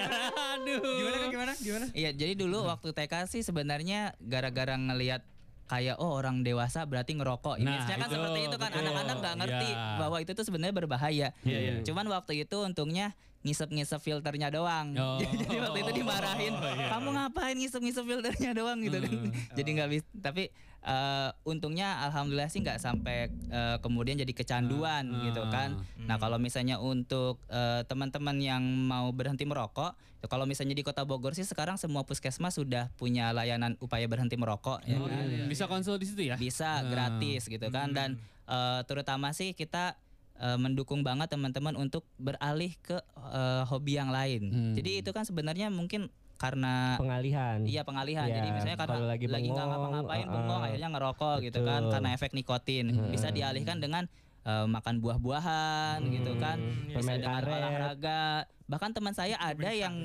[0.53, 0.81] Aduh.
[0.81, 1.53] Gimana kan gimana?
[1.57, 1.85] Gimana?
[1.91, 5.21] Iya, jadi dulu waktu TK sih sebenarnya gara-gara ngelihat
[5.65, 7.57] kayak oh orang dewasa berarti ngerokok.
[7.57, 9.97] Nah, Image-nya kan itu, seperti itu kan anak-anak nggak ngerti Iya.
[9.97, 11.27] bahwa itu tuh sebenarnya berbahaya.
[11.41, 11.71] Iya, iya.
[11.81, 14.93] Cuman waktu itu untungnya ngisep-ngisep filternya doang.
[14.95, 15.17] Oh.
[15.21, 16.89] Jadi waktu itu dimarahin, Oh, iya.
[16.91, 19.09] kamu ngapain ngisep-ngisep filternya doang gitu kan.
[19.57, 20.07] Jadi nggak bisa.
[20.19, 20.43] Tapi
[20.85, 23.17] eh, untungnya alhamdulillah sih nggak sampai
[23.49, 25.21] eh, kemudian jadi kecanduan Ah.
[25.23, 25.69] gitu kan.
[25.99, 31.01] Nah kalau misalnya untuk eh, teman-teman yang mau berhenti merokok, ya kalau misalnya di Kota
[31.01, 34.85] Bogor sih sekarang semua puskesmas sudah punya layanan upaya berhenti merokok.
[34.85, 35.25] ya Oh, kan?
[35.25, 35.45] iya.
[35.45, 36.37] Bisa konsul di situ ya?
[36.37, 36.85] Bisa Ah.
[36.85, 39.97] gratis gitu kan dan eh, terutama sih kita
[40.35, 44.41] eh, mendukung banget teman-teman untuk beralih ke eh, hobi yang lain.
[44.47, 44.73] Hmm.
[44.73, 47.63] Jadi itu kan sebenarnya mungkin karena Pengalihan.
[47.63, 48.27] Iya pengalihan.
[48.27, 51.91] Jadi Iya, misalnya karena kalau lagi lagi nggak ngapa-ngapain bengong akhirnya ngerokok gitu kan Betul.
[51.95, 52.85] karena efek nikotin.
[53.07, 54.03] Bisa dialihkan dengan
[54.43, 56.57] eh, makan buah-buahan gitu kan.
[56.59, 56.93] Bisa Hmm.
[56.93, 57.57] Permen dengan karet.
[57.57, 58.23] olahraga.
[58.65, 59.95] Bahkan teman saya ada yang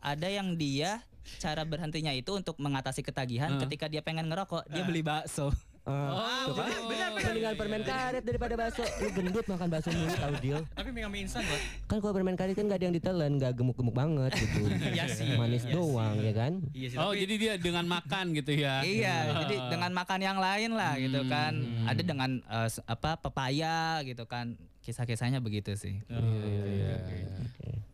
[0.00, 1.00] ada yang dia
[1.38, 3.60] cara berhentinya itu untuk mengatasi ketagihan Uh.
[3.62, 5.50] ketika dia pengen ngerokok, dia beli bakso.
[5.86, 6.66] Ah, tuh kan?
[6.84, 8.82] benar, Mendingan permen karet daripada bakso.
[8.98, 10.60] Lu gendut makan bakso mulu tahu deal.
[10.74, 11.62] Tapi mie mie instan, Bot.
[11.86, 14.66] Kan kalau permen karet kan gak ada yang ditelan, gak gemuk-gemuk banget gitu.
[14.96, 16.52] Iya sih, Manis iya doang ya kan?
[16.72, 16.98] Iya sih.
[16.98, 18.82] Oh, jadi dia dengan makan gitu ya?
[18.82, 21.52] Iya, jadi dengan makan yang lain lah gitu kan.
[21.54, 21.86] Hmm.
[21.86, 22.30] Ada dengan
[22.66, 24.58] s- apa pepaya gitu kan.
[24.86, 25.98] Kisah-kisahnya begitu sih.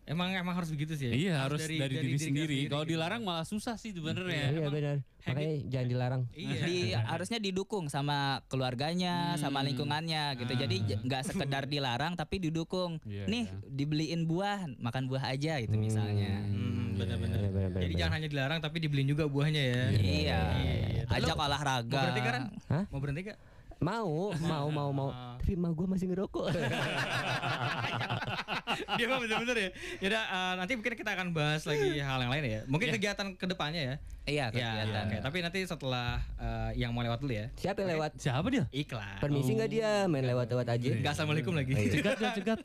[0.03, 1.09] Emang emang harus begitu sih.
[1.09, 1.13] ya?
[1.15, 2.59] Iya harus dari, diri, sendiri.
[2.69, 4.53] Kalau dilarang malah susah sih sebenarnya.
[4.53, 4.97] Iya benar.
[5.23, 6.23] Makanya jangan dilarang.
[6.35, 6.61] Iya.
[6.67, 10.53] Di harusnya didukung sama keluarganya, sama lingkungannya gitu.
[10.53, 13.01] Jadi j- nggak sekedar dilarang tapi didukung.
[13.07, 16.45] Iya, Nih dibeliin buah, makan buah aja gitu misalnya.
[16.45, 17.39] Hmm, benar-benar.
[17.79, 19.83] Jadi jangan hanya dilarang tapi dibeliin juga buahnya ya.
[19.97, 20.41] Iya.
[21.09, 21.89] Tapi Ajak olahraga.
[21.89, 22.43] Mau berhenti kan?
[22.69, 22.85] Hah?
[22.91, 23.39] Mau berhenti gak?
[23.83, 25.11] Mau, mau, mau, mau.
[25.43, 26.55] Tapi mah gue masih ngerokok.
[28.95, 29.71] Dia mah bener-bener ya.
[29.99, 32.61] Yaudah eh, nanti mungkin kita akan bahas lagi hal yang lain ya.
[32.71, 33.95] Mungkin kegiatan ke depannya ya.
[34.23, 35.03] Iya kegiatan.
[35.11, 35.19] oke.
[35.27, 37.51] Tapi nanti setelah eh, yang mau lewat dulu ya.
[37.59, 38.23] Siapa yang lewat?
[38.23, 38.71] Siapa dia?
[38.71, 39.19] Iklan.
[39.19, 40.91] Permisi nggak dia main lewat-lewat aja?
[41.03, 41.75] Gak assalamualaikum lagi.
[41.75, 42.59] Cegat deh, cegat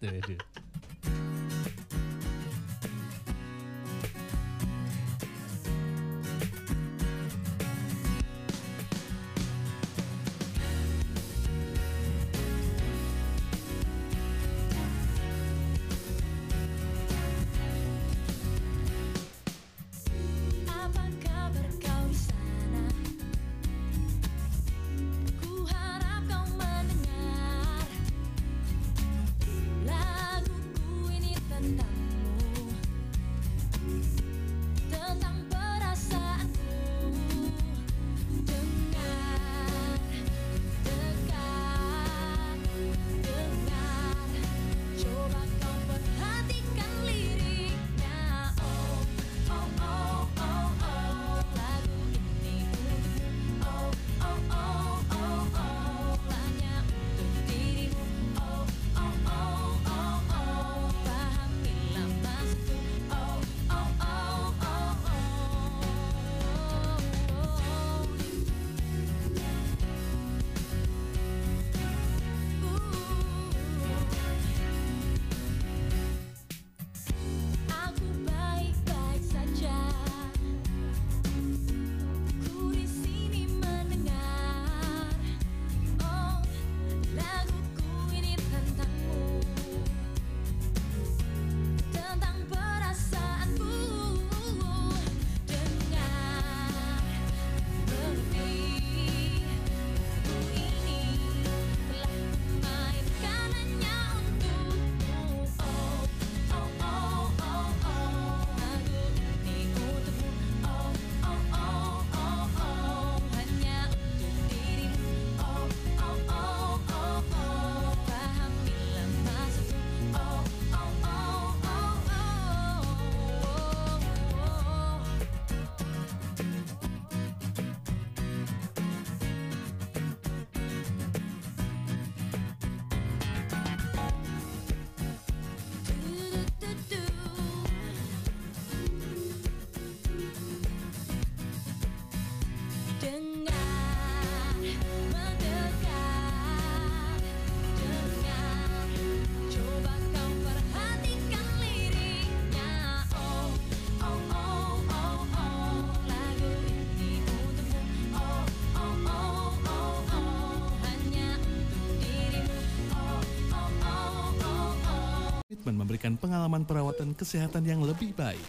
[166.08, 168.40] memberikan pengalaman perawatan kesehatan yang lebih baik,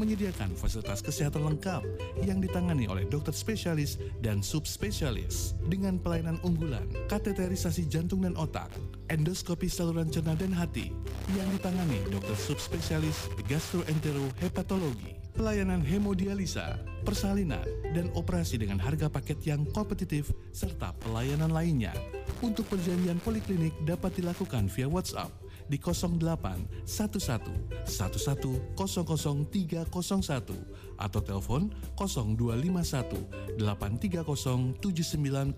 [0.00, 1.84] menyediakan fasilitas kesehatan lengkap
[2.24, 5.52] yang ditangani oleh dokter spesialis dan subspesialis.
[5.68, 8.72] Dengan pelayanan unggulan, kateterisasi jantung dan otak,
[9.12, 10.96] endoskopi saluran cerna dan hati
[11.36, 20.32] yang ditangani dokter subspesialis gastroenterohepatologi, pelayanan hemodialisa, persalinan, dan operasi dengan harga paket yang kompetitif
[20.56, 21.92] serta pelayanan lainnya.
[22.40, 29.44] Untuk perjanjian poliklinik dapat dilakukan via WhatsApp di 08 11 11 00 301
[30.98, 35.52] atau telepon 0251 830 7900.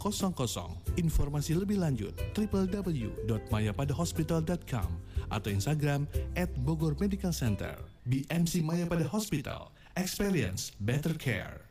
[0.96, 4.88] Informasi lebih lanjut www.mayapadahospital.com
[5.30, 6.06] atau Instagram
[6.38, 7.76] at Bogor Medical Center.
[8.06, 9.74] BMC Mayapada Hospital.
[9.98, 11.65] Experience better care.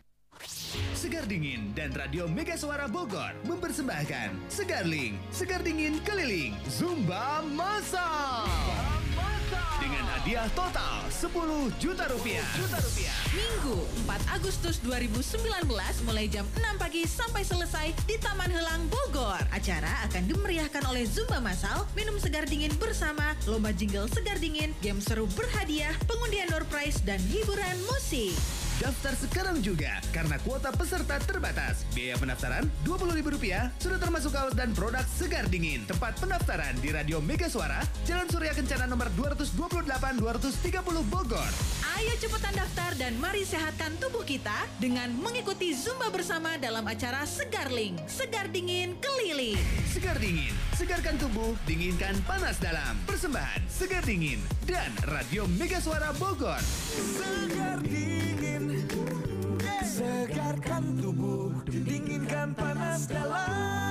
[0.93, 8.45] Segar Dingin dan Radio Mega Suara Bogor mempersembahkan Segarling, Segar Dingin Keliling, Zumba Masal.
[9.81, 12.45] Dengan hadiah total 10 juta rupiah.
[12.57, 13.17] Juta rupiah.
[13.33, 15.65] Minggu 4 Agustus 2019
[16.05, 19.41] mulai jam 6 pagi sampai selesai di Taman Helang Bogor.
[19.53, 25.01] Acara akan dimeriahkan oleh Zumba Masal, minum segar dingin bersama, lomba jingle segar dingin, game
[25.01, 28.33] seru berhadiah, pengundian door prize, dan hiburan musik.
[28.75, 31.87] Daftar sekarang juga karena kuota peserta terbatas.
[31.95, 35.87] Biaya pendaftaran Rp20.000 sudah termasuk kaos dan produk segar dingin.
[35.87, 41.51] Tempat pendaftaran di Radio Mega Suara, Jalan Surya Kencana nomor 228 230 Bogor.
[41.95, 47.95] Ayo cepetan daftar dan mari sehatkan tubuh kita dengan mengikuti Zumba bersama dalam acara Segarling,
[48.11, 49.55] Segar Dingin Keliling.
[49.87, 52.99] Segar dingin, segarkan tubuh, dinginkan panas dalam.
[53.07, 56.59] Persembahan Segar Dingin dan Radio Mega Suara Bogor.
[57.15, 58.74] Segar dingin
[59.95, 63.84] Segarkan tubuh Dinginkan panas dalam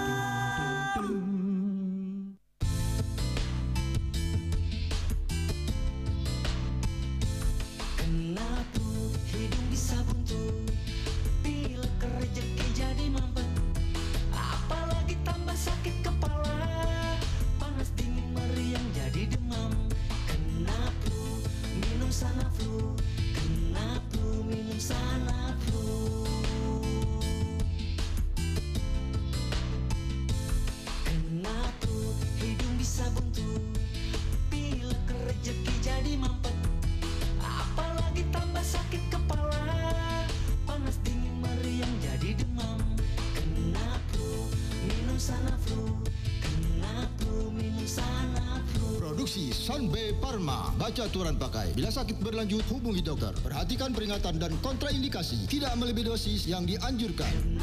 [51.05, 51.77] Aturan pakai.
[51.77, 53.37] Bila sakit berlanjut, hubungi dokter.
[53.45, 55.45] Perhatikan peringatan dan kontraindikasi.
[55.45, 57.54] Tidak melebihi dosis yang dianjurkan.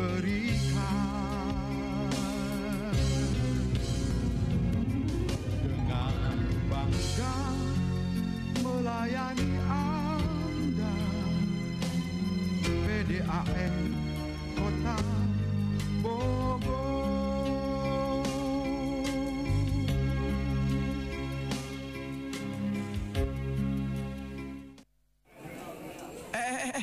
[0.00, 0.69] nobody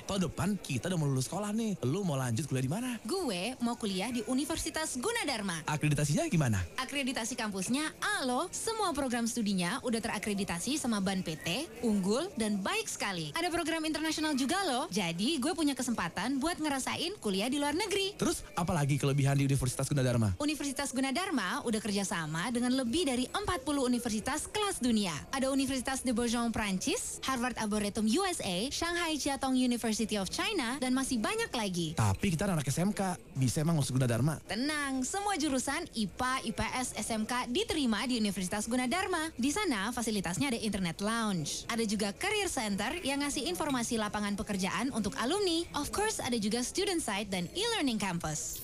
[0.08, 1.76] tahun depan kita udah mau lulus sekolah nih.
[1.84, 2.95] Lu mau lanjut kuliah di mana?
[3.03, 5.68] Gue mau kuliah di Universitas Gunadarma.
[5.68, 6.64] Akreditasinya gimana?
[6.80, 8.47] Akreditasi kampusnya A loh.
[8.55, 13.36] Semua program studinya udah terakreditasi sama BAN PT, unggul, dan baik sekali.
[13.36, 14.88] Ada program internasional juga loh.
[14.88, 18.16] Jadi gue punya kesempatan buat ngerasain kuliah di luar negeri.
[18.16, 20.39] Terus apalagi kelebihan di Universitas Gunadarma?
[20.39, 25.12] Universitas Gunadarma udah kerjasama dengan lebih dari 40 universitas kelas dunia.
[25.34, 31.17] Ada Universitas de Bourgogne Prancis, Harvard Arboretum USA, Shanghai Jiatong University of China, dan masih
[31.17, 31.87] banyak lagi.
[31.97, 34.37] Tapi kita anak SMK, bisa emang masuk Gunadarma?
[34.45, 39.33] Tenang, semua jurusan IPA, IPS, SMK diterima di Universitas Gunadarma.
[39.33, 41.65] Di sana fasilitasnya ada internet lounge.
[41.71, 45.65] Ada juga career center yang ngasih informasi lapangan pekerjaan untuk alumni.
[45.73, 48.61] Of course, ada juga student site dan e-learning campus.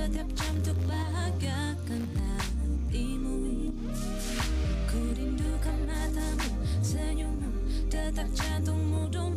[0.05, 3.73] setiap jam untuk bahagiakan hatimu
[4.85, 6.49] Ku rindukan matamu,
[6.85, 7.49] senyummu,
[7.89, 9.33] detak jantungmu Don't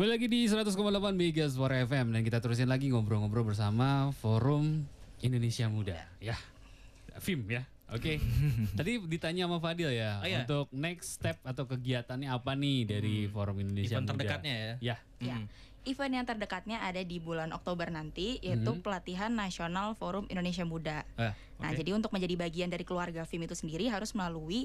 [0.00, 0.80] Kembali lagi di 100,8
[1.12, 4.88] Mega Suara FM dan kita terusin lagi ngobrol-ngobrol bersama Forum
[5.20, 6.08] Indonesia Muda.
[6.16, 6.40] Ya,
[7.20, 7.68] FIM ya.
[7.92, 8.16] Oke.
[8.80, 10.48] Tadi ditanya sama Fadil ya Oh, iya.
[10.48, 14.12] untuk next step atau kegiatannya apa nih dari Forum Indonesia Event Muda?
[14.16, 14.74] terdekatnya ya?
[14.80, 14.96] Ya.
[15.20, 15.36] Ya.
[15.84, 18.80] Event yang terdekatnya ada di bulan Oktober nanti yaitu Mhm.
[18.80, 21.04] pelatihan nasional Forum Indonesia Muda.
[21.20, 21.76] Eh, Nah, oke.
[21.76, 24.64] jadi untuk menjadi bagian dari keluarga FIM itu sendiri harus melalui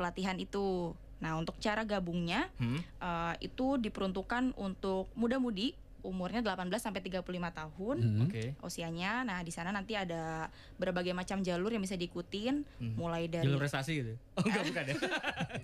[0.00, 0.96] pelatihan itu.
[1.20, 2.80] Nah, untuk cara gabungnya Hmm.
[2.80, 7.20] eh, itu diperuntukkan untuk muda-mudi umurnya 18 sampai 35
[7.52, 8.24] tahun Hmm.
[8.24, 8.56] Oke.
[8.62, 9.20] usianya.
[9.20, 12.96] Nah, di sana nanti ada berbagai macam jalur yang bisa diikutin Hmm.
[12.96, 14.16] mulai dari Jalur prestasi gitu.
[14.32, 14.94] Oh enggak bukan ya.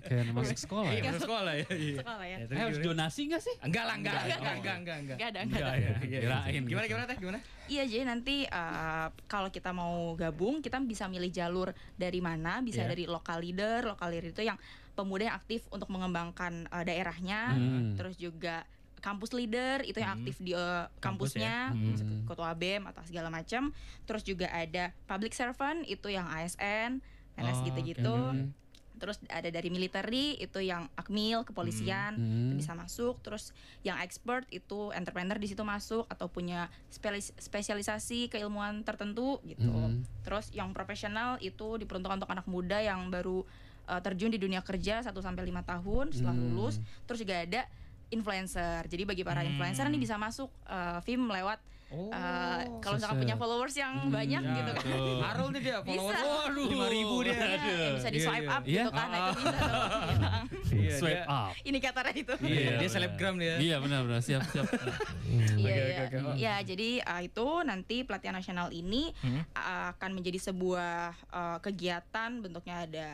[0.05, 1.09] Kayak masuk sekolah Iya, ya?
[1.09, 1.65] masuk sekolah ya.
[1.67, 1.97] Iya.
[1.97, 2.37] Sekolah ya.
[2.37, 3.55] terus Eh, harus donasi nggak sih?
[3.59, 5.15] Enggak lah, enggak, Enggak, enggak, enggak, enggak, enggak.
[5.17, 5.89] Nggak ada, Enggak, nggak ya.
[5.89, 6.05] ada.
[6.05, 6.63] Iya, Kirain.
[6.63, 7.17] Gimana gimana teh?
[7.17, 7.39] Gimana?
[7.67, 12.85] Iya, jadi nanti uh, kalau kita mau gabung, kita bisa milih jalur dari mana, bisa
[12.85, 12.93] Iya.
[12.93, 14.61] dari lokal leader, lokal leader itu yang
[14.97, 17.93] pemuda yang aktif untuk mengembangkan uh, daerahnya, Hmm.
[17.93, 18.65] terus juga
[18.97, 20.25] kampus leader itu yang Hmm.
[20.25, 21.69] aktif di uh, Kampus ya.
[21.69, 22.25] kampusnya, Hmm.
[22.25, 23.69] ketua BEM atau segala macam.
[24.09, 27.05] Terus juga ada public servant itu yang ASN,
[27.37, 28.17] PNS Oh, gitu-gitu.
[28.33, 28.65] oke.
[28.97, 32.49] Terus ada dari military itu yang akmil, kepolisian Hmm.
[32.49, 33.21] itu bisa masuk.
[33.21, 33.53] Terus
[33.85, 36.65] yang expert itu entrepreneur di situ masuk atau punya
[37.37, 39.69] spesialisasi keilmuan tertentu gitu.
[39.69, 40.01] Hmm.
[40.25, 43.45] Terus yang profesional itu diperuntukkan untuk anak muda yang baru
[43.87, 46.43] uh, terjun di dunia kerja 1 sampai 5 tahun setelah Hmm.
[46.51, 46.75] lulus.
[47.03, 47.61] Terus juga ada
[48.07, 48.85] influencer.
[48.85, 49.49] Jadi bagi para Hmm.
[49.49, 52.11] influencer nih bisa masuk uh, film lewat Oh.
[52.11, 54.83] uh, kalau misalkan punya followers yang banyak ya, gitu kan.
[54.83, 55.19] tuh.
[55.23, 56.19] Harul nih dia followers.
[56.19, 56.27] Bisa.
[56.43, 57.31] Waduh, 5000 dia.
[57.31, 58.51] Iya, yang bisa di Iya, swipe iya.
[58.51, 58.75] up Iya?
[58.75, 59.07] gitu kan.
[59.07, 59.81] Nah, itu bisa tuh.
[60.77, 61.51] Iya, Swipe dia- up.
[61.63, 62.33] Indikatornya itu.
[62.37, 62.91] Iya, dia benar.
[62.91, 63.55] selebgram dia.
[63.57, 64.67] Iya benar-benar siap siap.
[65.57, 66.03] Iya, iya.
[66.19, 66.35] Oh.
[66.35, 69.47] Ya, jadi uh, itu nanti pelatihan nasional ini Hmm.
[69.49, 70.95] uh, akan menjadi sebuah
[71.29, 73.07] uh, kegiatan bentuknya ada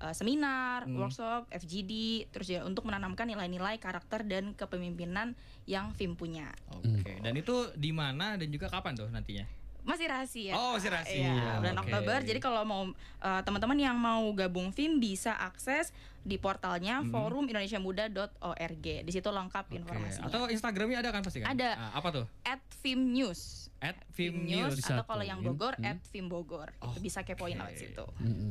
[0.00, 0.98] uh, seminar, Hmm.
[0.98, 5.34] workshop, FGD, terus ya untuk menanamkan nilai-nilai karakter dan kepemimpinan
[5.66, 6.48] yang FIM punya.
[6.72, 9.44] Oke, dan itu di mana dan juga kapan tuh nantinya?
[9.88, 10.52] Masih rahasia.
[10.52, 11.32] Oh, masih rahasia.
[11.32, 11.82] Iya, bulan Oke.
[11.88, 12.18] Oktober.
[12.20, 15.96] Jadi kalau mau uh, teman-teman yang mau gabung FIM bisa akses
[16.28, 17.08] di portalnya Mhm.
[17.08, 18.86] forumindonesiamuda.org.
[19.00, 19.74] Di situ lengkap Oke.
[19.74, 20.28] informasinya.
[20.28, 21.50] Atau Instagramnya ada kan pasti kan?
[21.50, 21.70] Ada.
[21.74, 22.24] Ah, apa tuh?
[22.44, 23.66] at Film News.
[23.78, 24.84] At Film News News.
[24.84, 25.86] atau kalau yang Bogor Hmm.
[25.88, 26.74] at Film Bogor.
[26.74, 28.04] Itu bisa kepoin lewat situ.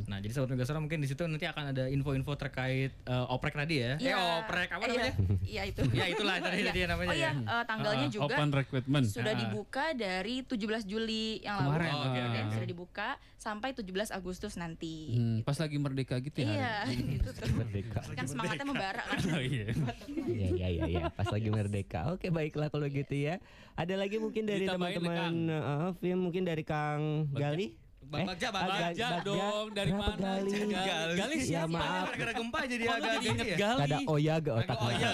[0.06, 3.76] Nah, jadi sobat Megasora mungkin di situ nanti akan ada info-info terkait eh, oprek tadi
[3.78, 3.94] ya.
[3.98, 4.14] Iya.
[4.14, 4.90] Eh, oprek apa Iya.
[4.90, 5.14] namanya?
[5.48, 5.82] Iya itu.
[5.92, 6.70] Ya, itulah tadi- Iya.
[6.70, 7.32] tadi namanya Oh iya, ya.
[7.36, 9.06] eh, tanggalnya Ah, juga open recruitment.
[9.06, 9.40] sudah Ah.
[9.40, 11.68] dibuka dari 17 Juli yang lalu.
[11.68, 11.92] Kemarin.
[11.92, 12.54] Oh, Dan oke.
[12.54, 13.08] sudah dibuka
[13.38, 15.14] sampai 17 Agustus nanti.
[15.14, 16.50] Hmm, pas lagi merdeka gitu ya.
[16.50, 16.74] Iya,
[17.22, 17.46] itu tuh.
[17.54, 18.02] Merdeka.
[18.12, 19.18] Kan semangatnya membara kan.
[19.38, 19.70] Oh iya.
[20.26, 22.10] Iya iya iya iya pas lagi merdeka.
[22.12, 23.38] Oke baiklah kalau gitu ya.
[23.78, 27.78] Ada lagi mungkin dari teman-teman uh, film mungkin dari Kang Gali.
[28.08, 30.40] Bang Bagja, Bang Bagja dong, dari Kenapa mana?
[30.40, 30.52] Gali?
[30.72, 31.14] Gali.
[31.20, 31.76] Gali Ya siapa?
[31.76, 32.06] maaf.
[32.08, 33.58] Gara-gara gempa jadi Kok agak jadi inget ya?
[33.60, 33.82] Gali?
[33.84, 34.78] Ada oya ke otak.
[34.88, 35.12] Iya.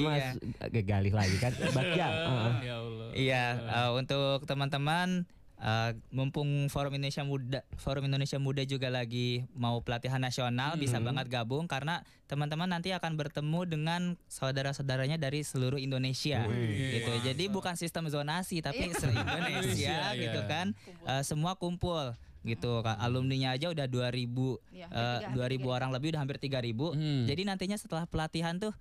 [0.00, 0.24] Mas
[0.56, 1.52] agak Gali lagi kan.
[1.52, 2.06] Bagja.
[2.08, 3.08] uh, Ya Allah.
[3.12, 5.28] Iya, eh, untuk teman-teman
[5.60, 11.04] eh, mumpung Forum Indonesia Muda Forum Indonesia Muda juga lagi mau pelatihan nasional bisa Mhm.
[11.04, 17.12] banget gabung karena teman-teman nanti akan bertemu dengan saudara-saudaranya dari seluruh Indonesia Wih, gitu.
[17.22, 18.96] Jadi bukan sistem zonasi tapi Iya.
[18.96, 20.48] se-Indonesia Iya, gitu iya.
[20.48, 20.66] kan.
[21.04, 25.90] Eh, semua kumpul gitu kan alumninya aja udah 2000 Iya, eh, hampir tiga- 2000 orang
[25.90, 27.28] lebih udah hampir 3000 Hmm.
[27.28, 28.72] jadi nantinya setelah pelatihan tuh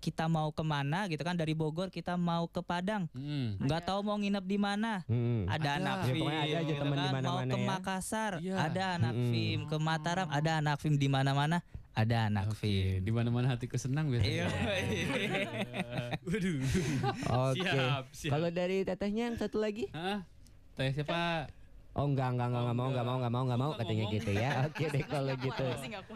[0.00, 3.60] kita mau ke mana gitu kan dari Bogor kita mau ke Padang Hmm.
[3.60, 5.44] nggak tahu mau nginep di mana Hmm.
[5.44, 5.70] ada, Ada.
[5.76, 7.22] anak Ya, film ada aja gitu teman di kan.
[7.22, 7.66] mau ke ya.
[7.66, 8.54] Makassar Iya.
[8.58, 9.30] ada anak Mm-mm.
[9.30, 13.76] film ke Mataram ada anak film di mana-mana ada anak Oke, film di mana-mana hatiku
[13.76, 14.46] senang biasanya.
[14.46, 14.46] Iya.
[16.24, 16.58] Waduh.
[17.50, 17.66] Oke.
[18.10, 18.30] Siap.
[18.30, 19.90] Kalau dari tetehnya yang satu lagi?
[19.90, 20.22] Hah?
[20.72, 21.50] Teh siapa?
[22.00, 24.50] Oh enggak enggak enggak, enggak mau enggak mau enggak mau enggak mau katanya gitu ya.
[24.64, 25.66] Oke deh kalau gitu.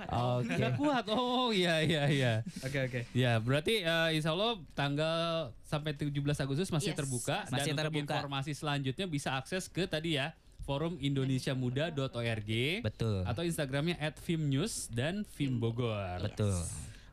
[0.09, 0.55] Oke.
[0.57, 1.05] Nggak kuat.
[1.12, 2.32] Oh iya iya iya.
[2.59, 3.01] Oke oke.
[3.12, 5.20] Ya berarti eh, insya Allah tanggal
[5.62, 6.09] sampai 17
[6.41, 6.99] Agustus masih Yes.
[6.99, 8.16] terbuka Masih dan untuk terbuka.
[8.16, 10.32] informasi selanjutnya bisa akses ke tadi ya
[10.64, 16.24] forumindonesiamuda.org betul atau Instagramnya @filmnews dan Film Bogor.
[16.24, 16.57] betul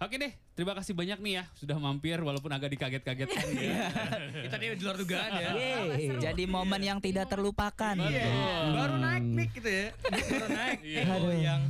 [0.02, 3.86] Oke deh, terima kasih banyak nih ya sudah mampir walaupun agak dikaget-kagetkan ya.
[4.50, 5.50] Kita nih di luar dugaan ya.
[5.54, 6.18] Yeay.
[6.18, 8.26] jadi momen yang tidak terlupakan Iya.
[8.74, 9.94] Baru naik mic gitu ya.
[10.02, 10.80] Baru naik.
[10.82, 11.02] Iya.
[11.06, 11.62] Goyang.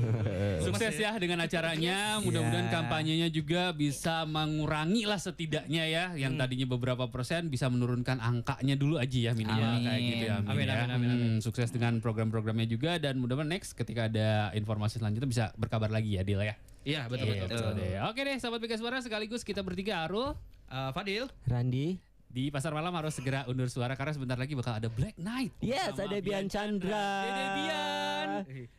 [0.66, 2.18] Sukses ya dengan acaranya.
[2.18, 2.74] Mudah-mudahan Iya.
[2.74, 6.42] kampanyenya juga bisa mengurangi lah setidaknya ya yang Hmm.
[6.42, 9.86] tadinya beberapa persen bisa menurunkan angkanya dulu aja ya minimal Amin.
[9.86, 10.36] kayak gitu ya.
[10.42, 10.74] Amin, Amin, ya.
[10.74, 11.10] amin, amin, amin.
[11.30, 16.18] Hmm, sukses dengan program-programnya juga dan mudah-mudahan next ketika ada informasi selanjutnya bisa berkabar lagi
[16.18, 16.58] ya Dila ya.
[16.82, 17.46] Iya betul betul.
[17.46, 18.00] Betul deh.
[18.04, 20.32] Oke deh sahabat Mega Suara sekaligus kita bertiga Arul
[20.66, 21.26] Eh, Fadil.
[21.44, 21.98] Randi.
[22.30, 25.50] di pasar malam harus segera undur suara karena sebentar lagi bakal ada Black Night.
[25.58, 27.26] Yes, ada Bian Chandra.
[27.26, 28.28] Dede Bian.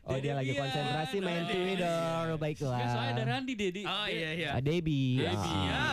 [0.02, 1.60] Oh, dia lagi konsentrasi main Dede.
[1.76, 2.40] Twitter.
[2.40, 2.80] Baiklah.
[2.80, 3.84] Ya, soalnya ada Randi Dedi.
[3.84, 4.50] Oh iya iya.
[4.56, 5.32] Iya, Iya.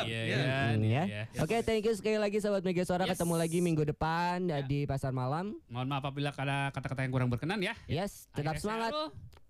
[0.07, 0.39] iya, iya,
[0.79, 1.03] ya.
[1.03, 1.23] iya.
[1.37, 3.03] Oke, thank you sekali lagi sahabat Mega Suara.
[3.03, 3.19] Yes.
[3.19, 4.55] Ketemu lagi minggu depan Ya.
[4.55, 5.59] uh, di pasar malam.
[5.67, 7.75] Mohon maaf apabila ada kata-kata yang kurang berkenan ya.
[7.85, 8.93] Yes, tetap Akhirnya semangat.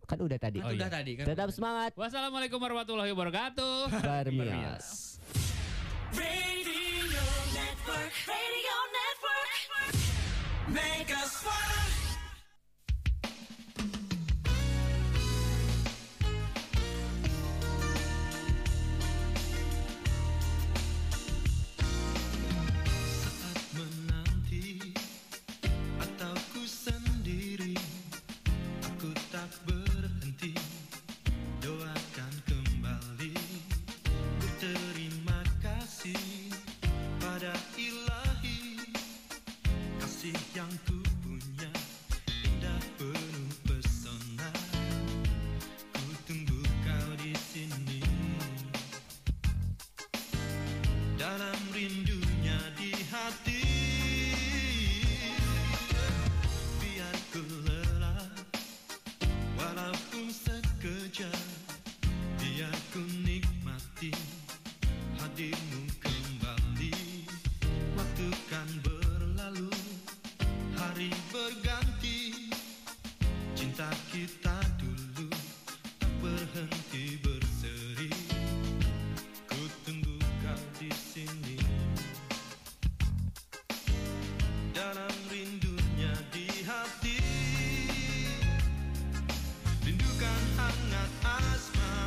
[0.08, 0.64] Kan udah tadi.
[0.64, 0.80] Kan oh, iya.
[0.80, 1.24] udah tadi kan.
[1.28, 1.92] Tetap semangat.
[1.92, 3.92] Wassalamualaikum warahmatullahi wabarakatuh.
[4.00, 5.20] Bermias.
[6.16, 6.58] Radio